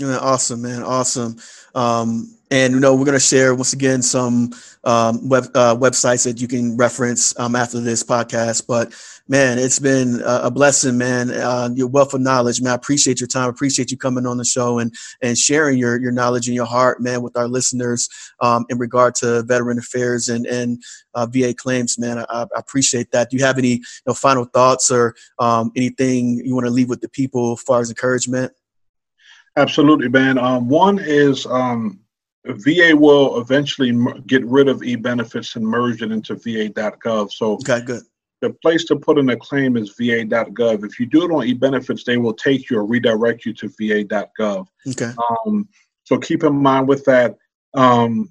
[0.00, 0.82] Yeah, awesome, man.
[0.82, 1.36] Awesome.
[1.76, 6.40] Um, and you know, we're gonna share once again some um, web uh, websites that
[6.40, 8.66] you can reference um, after this podcast.
[8.66, 8.92] But
[9.28, 11.30] man, it's been a, blessing, man.
[11.30, 12.72] Uh, your wealth of knowledge, man.
[12.72, 13.46] I appreciate your time.
[13.46, 14.92] I appreciate you coming on the show and
[15.22, 18.08] and sharing your your knowledge and your heart, man, with our listeners
[18.40, 20.82] um, in regard to veteran affairs and and
[21.14, 22.18] uh, VA claims, man.
[22.18, 23.30] I, I, appreciate that.
[23.30, 26.88] Do you have any you know, final thoughts or um, anything you want to leave
[26.88, 28.52] with the people as far as encouragement?
[29.56, 30.38] Absolutely, man.
[30.38, 32.00] Um, one is um,
[32.46, 33.96] VA will eventually
[34.26, 37.32] get rid of e-benefits and merge it into VA.gov.
[37.32, 38.02] So okay, good.
[38.40, 40.84] The place to put in a claim is VA.gov.
[40.84, 44.66] If you do it on e-benefits, they will take you or redirect you to VA.gov.
[44.88, 45.12] Okay.
[45.46, 45.68] Um,
[46.02, 47.36] so keep in mind with that.
[47.72, 48.30] Um,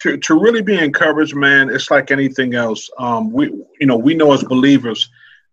[0.00, 2.88] to, to really be encouraged, man, it's like anything else.
[2.98, 3.46] Um, we,
[3.80, 5.08] you know, we know as believers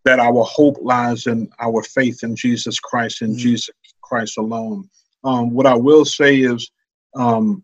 [0.05, 3.39] that our hope lies in our faith in Jesus Christ and mm-hmm.
[3.39, 3.69] Jesus
[4.09, 4.89] Christ alone.
[5.23, 6.69] Um, what I will say is,
[7.15, 7.63] um,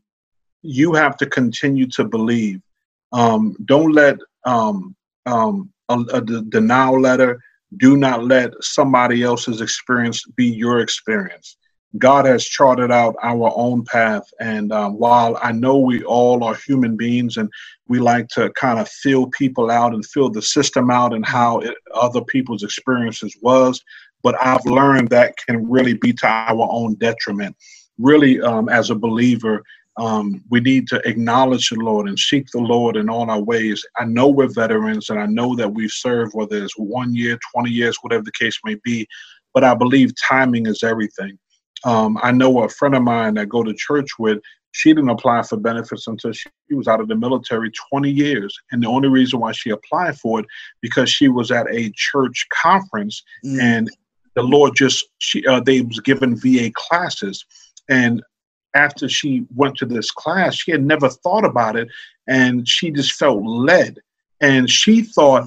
[0.61, 2.61] you have to continue to believe.
[3.11, 7.39] Um, don't let um, um, a, denial letter.
[7.77, 11.57] Do not let somebody else's experience be your experience.
[11.97, 14.23] God has charted out our own path.
[14.39, 17.49] And um, while I know we all are human beings and
[17.87, 21.59] we like to kind of fill people out and fill the system out and how
[21.59, 23.81] it, other people's experiences was,
[24.25, 27.55] but I've learned that can really be to our own detriment.
[27.99, 29.61] Really, um, as a believer,
[29.97, 33.85] um, we need to acknowledge the Lord and seek the Lord in all our ways.
[33.97, 37.69] I know we're veterans and I know that we've served, whether it's one year, 20
[37.69, 39.07] years, whatever the case may be,
[39.53, 41.37] but I believe timing is everything.
[41.83, 44.39] Um, I know a friend of mine that go to church with,
[44.71, 48.57] she didn't apply for benefits until she was out of the military 20 years.
[48.71, 50.47] And the only reason why she applied for it,
[50.81, 53.61] because she was at a church conference mm.
[53.61, 53.89] and
[54.35, 57.45] the Lord just she uh, they was given VA classes,
[57.89, 58.21] and
[58.75, 61.87] after she went to this class, she had never thought about it,
[62.27, 63.97] and she just felt led,
[64.41, 65.45] and she thought,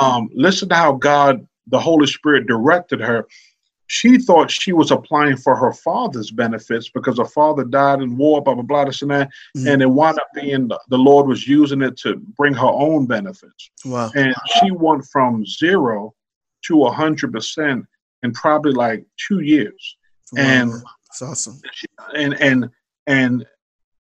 [0.00, 3.26] um, listen to how God, the Holy Spirit, directed her.
[3.88, 8.40] She thought she was applying for her father's benefits because her father died in war,
[8.40, 9.68] blah blah blah, this and that, mm-hmm.
[9.68, 13.70] and it wound up being the, Lord was using it to bring her own benefits.
[13.84, 14.10] Wow!
[14.14, 16.14] And she went from zero
[16.66, 17.84] to a hundred percent
[18.22, 19.96] in probably like two years.
[20.32, 20.42] Wow.
[20.42, 21.60] And that's awesome.
[22.14, 22.70] And and
[23.06, 23.46] and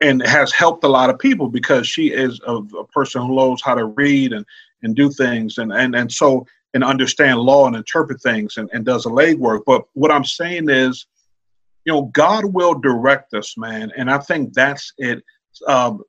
[0.02, 3.62] and has helped a lot of people because she is a, a, person who knows
[3.62, 4.46] how to read and
[4.84, 8.86] and do things and and and so and understand law and interpret things and, and
[8.86, 9.62] does a legwork.
[9.66, 11.08] But what I'm saying is,
[11.86, 15.24] you know, God will direct us, man, and I think that's it.
[15.66, 16.04] Um,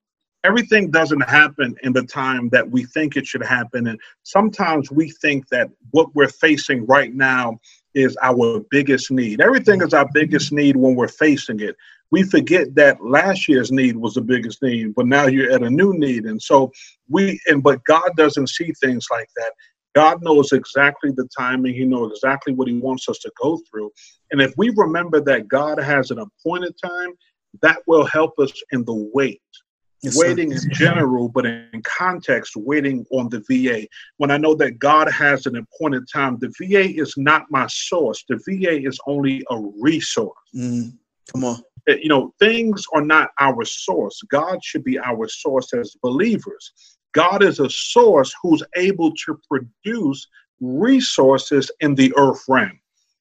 [0.44, 5.10] everything doesn't happen in the time that we think it should happen, and sometimes we
[5.10, 7.58] think that what we're facing right now
[7.94, 9.40] is our biggest need.
[9.40, 11.76] Everything is our biggest need when we're facing it.
[12.10, 15.70] We forget that last year's need was the biggest need, but now you're at a
[15.70, 16.24] new need.
[16.24, 16.72] And so
[17.08, 19.52] we and but God doesn't see things like that.
[19.94, 21.74] God knows exactly the timing.
[21.74, 23.90] He knows exactly what he wants us to go through.
[24.30, 27.12] And if we remember that God has an appointed time,
[27.62, 29.42] that will help us in the wait.
[30.02, 30.68] Yes, waiting sir.
[30.68, 33.86] in general, but in context, waiting on the VA.
[34.18, 38.24] When I know that God has an appointed time, the VA is not my source.
[38.28, 40.36] The VA is only a resource.
[40.54, 40.96] Mm,
[41.32, 41.62] come on.
[41.88, 44.20] Eh, you know, things are not our source.
[44.30, 46.72] God should be our source as believers.
[47.12, 50.26] God is a source who's able to produce
[50.60, 52.78] resources in the earth realm.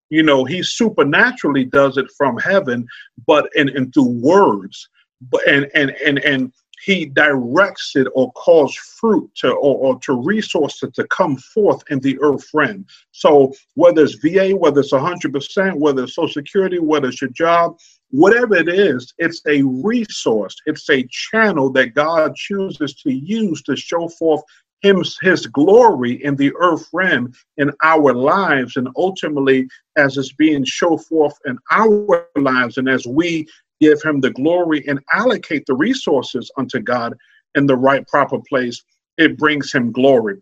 [0.09, 2.88] You know, he supernaturally does it from heaven,
[3.27, 4.89] but and, and through words.
[5.30, 6.53] But and and and and
[6.86, 11.99] he directs it or calls fruit to or, or to resources to come forth in
[11.99, 12.86] the earth realm.
[13.11, 17.77] So whether it's VA, whether it's 100%, whether it's Social Security, whether it's your job,
[18.11, 20.55] whatever it is, it's a resource.
[20.65, 24.41] It's a channel that God chooses to use to show forth
[24.82, 29.67] him, his glory in the earth realm in our lives and ultimately
[29.97, 33.45] as it's being show forth in our lives and as we
[33.80, 37.15] give him the glory and allocate the resources unto God
[37.55, 38.84] in the right proper place,
[39.17, 40.41] it brings him glory.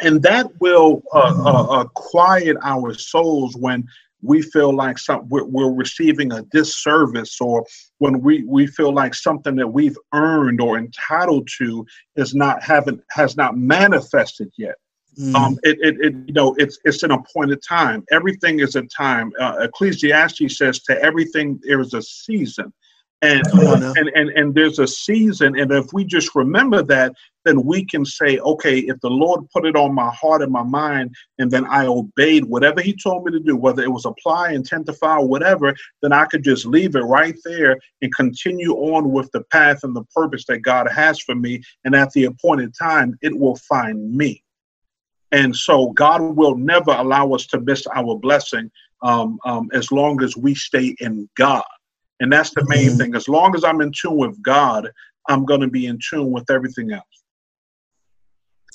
[0.00, 3.86] And that will uh, uh, uh, quiet our souls when
[4.22, 7.64] we feel like some, we're, we're, receiving a disservice or
[7.98, 13.00] when we, we feel like something that we've earned or entitled to is not having
[13.10, 14.76] has not manifested yet
[15.18, 15.34] Mm.
[15.34, 18.04] Um, it, it, it, you know, it's it's an appointed time.
[18.10, 19.32] Everything is a time.
[19.38, 22.72] Uh, Ecclesiastes says to everything there is a season,
[23.22, 23.42] and,
[23.96, 25.58] and and and there's a season.
[25.58, 27.12] And if we just remember that,
[27.44, 30.62] then we can say, okay, if the Lord put it on my heart and my
[30.62, 34.52] mind, and then I obeyed whatever He told me to do, whether it was apply,
[34.52, 38.72] intent to file, or whatever, then I could just leave it right there and continue
[38.72, 41.62] on with the path and the purpose that God has for me.
[41.84, 44.43] And at the appointed time, it will find me.
[45.34, 48.70] And so God will never allow us to miss our blessing
[49.02, 51.64] um, um, as long as we stay in God.
[52.20, 52.98] And that's the main mm-hmm.
[52.98, 53.14] thing.
[53.16, 54.88] As long as I'm in tune with God,
[55.28, 57.02] I'm going to be in tune with everything else.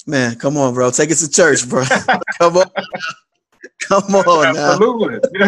[0.05, 0.91] Man, come on, bro.
[0.91, 1.85] Take us to church, bro.
[2.39, 2.65] come on.
[3.79, 5.19] Come on Absolutely.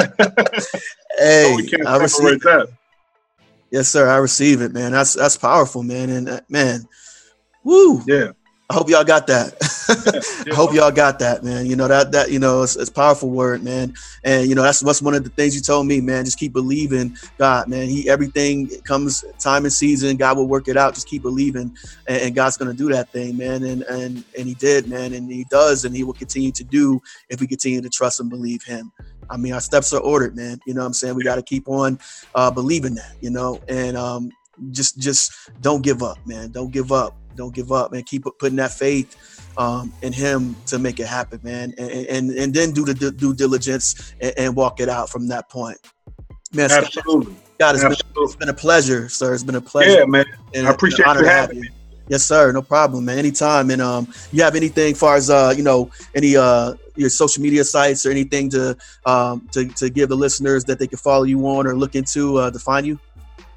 [1.17, 2.69] hey, oh, I receive that.
[3.69, 4.07] Yes, sir.
[4.09, 4.93] I receive it, man.
[4.93, 6.09] That's that's powerful, man.
[6.09, 6.87] And uh, man,
[7.63, 8.01] woo.
[8.07, 8.31] Yeah.
[8.71, 9.55] I hope y'all got that.
[10.51, 11.67] I hope y'all got that, man.
[11.67, 13.93] You know that that you know it's, it's powerful word, man.
[14.23, 16.25] And you know that's what's one of the things you told me, man.
[16.25, 17.89] Just keep believing God, man.
[17.89, 20.17] He everything comes time and season.
[20.17, 20.95] God will work it out.
[20.95, 21.75] Just keep believing,
[22.07, 23.63] and, and God's gonna do that thing, man.
[23.63, 25.13] And and and He did, man.
[25.13, 28.31] And He does, and He will continue to do if we continue to trust and
[28.31, 28.93] believe Him.
[29.29, 30.61] I mean, our steps are ordered, man.
[30.65, 31.15] You know what I'm saying?
[31.15, 31.99] We got to keep on
[32.35, 34.35] uh, believing that, you know, and um,
[34.71, 36.51] just just don't give up, man.
[36.51, 39.15] Don't give up don't give up and keep putting that faith
[39.57, 41.73] um, in him to make it happen, man.
[41.77, 45.49] And and, and then do the due diligence and, and, walk it out from that
[45.49, 45.77] point.
[46.53, 47.35] Man, absolutely.
[47.59, 48.13] God, it's, absolutely.
[48.13, 49.33] Been, it's been a pleasure, sir.
[49.33, 49.99] It's been a pleasure.
[49.99, 50.25] Yeah, man.
[50.53, 51.69] And, I appreciate you having me.
[52.07, 52.51] Yes, sir.
[52.51, 53.19] No problem, man.
[53.19, 53.69] Anytime.
[53.69, 57.63] And um, you have anything far as uh, you know, any uh your social media
[57.63, 61.45] sites or anything to um to, to give the listeners that they can follow you
[61.47, 62.99] on or look into uh, to find you?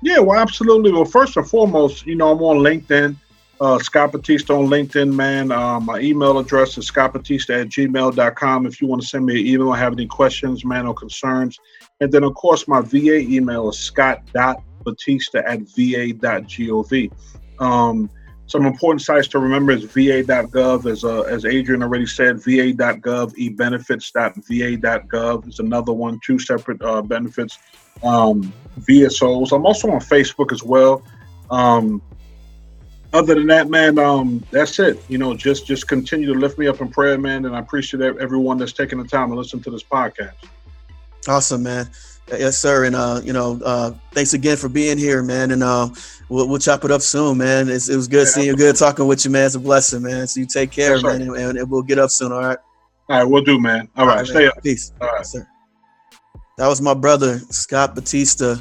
[0.02, 0.92] Yeah, well, absolutely.
[0.92, 3.16] Well, first and foremost, you know, I'm on LinkedIn
[3.60, 5.52] uh, Scott Batista on LinkedIn, man.
[5.52, 9.46] Uh, my email address is scottbatista at gmail.com if you want to send me an
[9.46, 11.58] email have any questions, man, or concerns.
[12.00, 17.12] And then, of course, my VA email is scott.batista at va.gov.
[17.60, 18.10] Um,
[18.46, 25.48] some important sites to remember is va.gov, as, uh, as Adrian already said, va.gov, ebenefits.va.gov
[25.48, 27.58] is another one, two separate uh, benefits.
[28.02, 29.52] Um, VSOs.
[29.52, 31.02] I'm also on Facebook as well.
[31.50, 32.02] Um,
[33.14, 35.02] other than that, man, um, that's it.
[35.08, 37.46] You know, just just continue to lift me up in prayer, man.
[37.46, 40.34] And I appreciate everyone that's taking the time to listen to this podcast.
[41.28, 41.88] Awesome, man.
[42.28, 42.84] Yes, sir.
[42.84, 45.52] And uh, you know, uh, thanks again for being here, man.
[45.52, 45.88] And uh,
[46.28, 47.68] we'll, we'll chop it up soon, man.
[47.68, 49.46] It's, it was good yeah, seeing you, good talking with you, man.
[49.46, 50.26] It's a blessing, man.
[50.26, 52.32] So you take care, yes, man, and, and, we'll get up soon.
[52.32, 52.58] All right.
[53.08, 53.88] All right, we'll do, man.
[53.96, 54.62] All, all right, right, stay up.
[54.62, 54.92] Peace.
[55.00, 55.46] All right, yes, sir.
[56.56, 58.56] That was my brother Scott Batista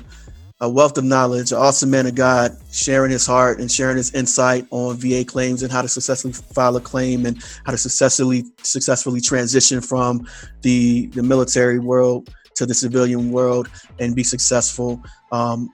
[0.63, 4.13] a wealth of knowledge, an awesome man of God, sharing his heart and sharing his
[4.13, 8.45] insight on VA claims and how to successfully file a claim and how to successfully
[8.59, 10.25] successfully transition from
[10.61, 15.03] the the military world to the civilian world and be successful.
[15.33, 15.69] Um,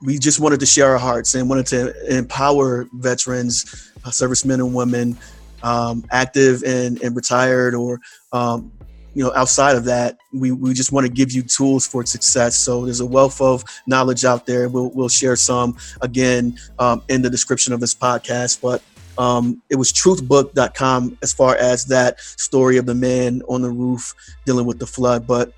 [0.00, 4.74] we just wanted to share our hearts and wanted to empower veterans, uh, servicemen and
[4.74, 5.18] women,
[5.62, 8.00] um, active and, and retired or
[8.32, 8.72] um,
[9.14, 12.56] you know, outside of that, we, we just want to give you tools for success.
[12.56, 14.68] So there's a wealth of knowledge out there.
[14.68, 18.60] We'll, we'll share some again um, in the description of this podcast.
[18.60, 18.82] But
[19.16, 24.14] um, it was truthbook.com as far as that story of the man on the roof
[24.44, 25.26] dealing with the flood.
[25.26, 25.52] But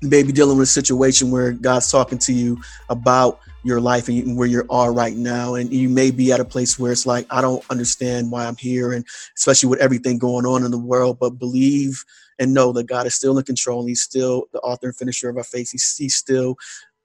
[0.00, 4.48] maybe dealing with a situation where God's talking to you about your life and where
[4.48, 5.54] you are right now.
[5.54, 8.56] And you may be at a place where it's like, I don't understand why I'm
[8.56, 8.92] here.
[8.92, 12.04] And especially with everything going on in the world, but believe
[12.38, 13.86] and know that God is still in control.
[13.86, 15.70] He's still the author and finisher of our faith.
[15.70, 16.56] He's, he's still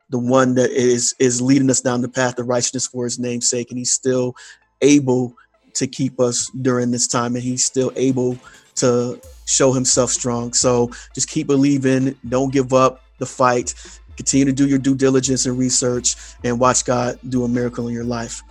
[0.09, 3.49] the one that is is leading us down the path of righteousness for his name's
[3.49, 3.69] sake.
[3.71, 4.35] And he's still
[4.81, 5.35] able
[5.73, 7.35] to keep us during this time.
[7.35, 8.37] And he's still able
[8.75, 10.53] to show himself strong.
[10.53, 12.15] So just keep believing.
[12.27, 13.73] Don't give up the fight
[14.17, 17.93] Continue to do your due diligence and research and watch God do a miracle in
[17.93, 18.41] your life.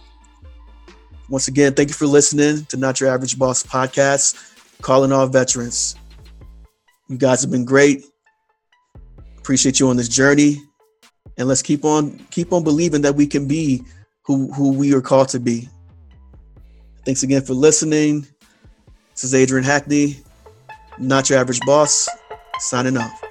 [1.29, 5.97] Once again, thank you for listening to Not Your Average Boss podcast, calling all veterans.
[7.09, 8.05] You guys have been great.
[9.39, 10.61] Appreciate you on this journey.
[11.39, 13.83] And let's keep on keep on believing that we can be
[14.23, 15.69] who, who we are called to be.
[17.05, 18.27] Thanks again for listening.
[19.13, 20.21] This is Adrian Hackney,
[20.99, 22.09] Not Your Average Boss,
[22.59, 23.26] signing off.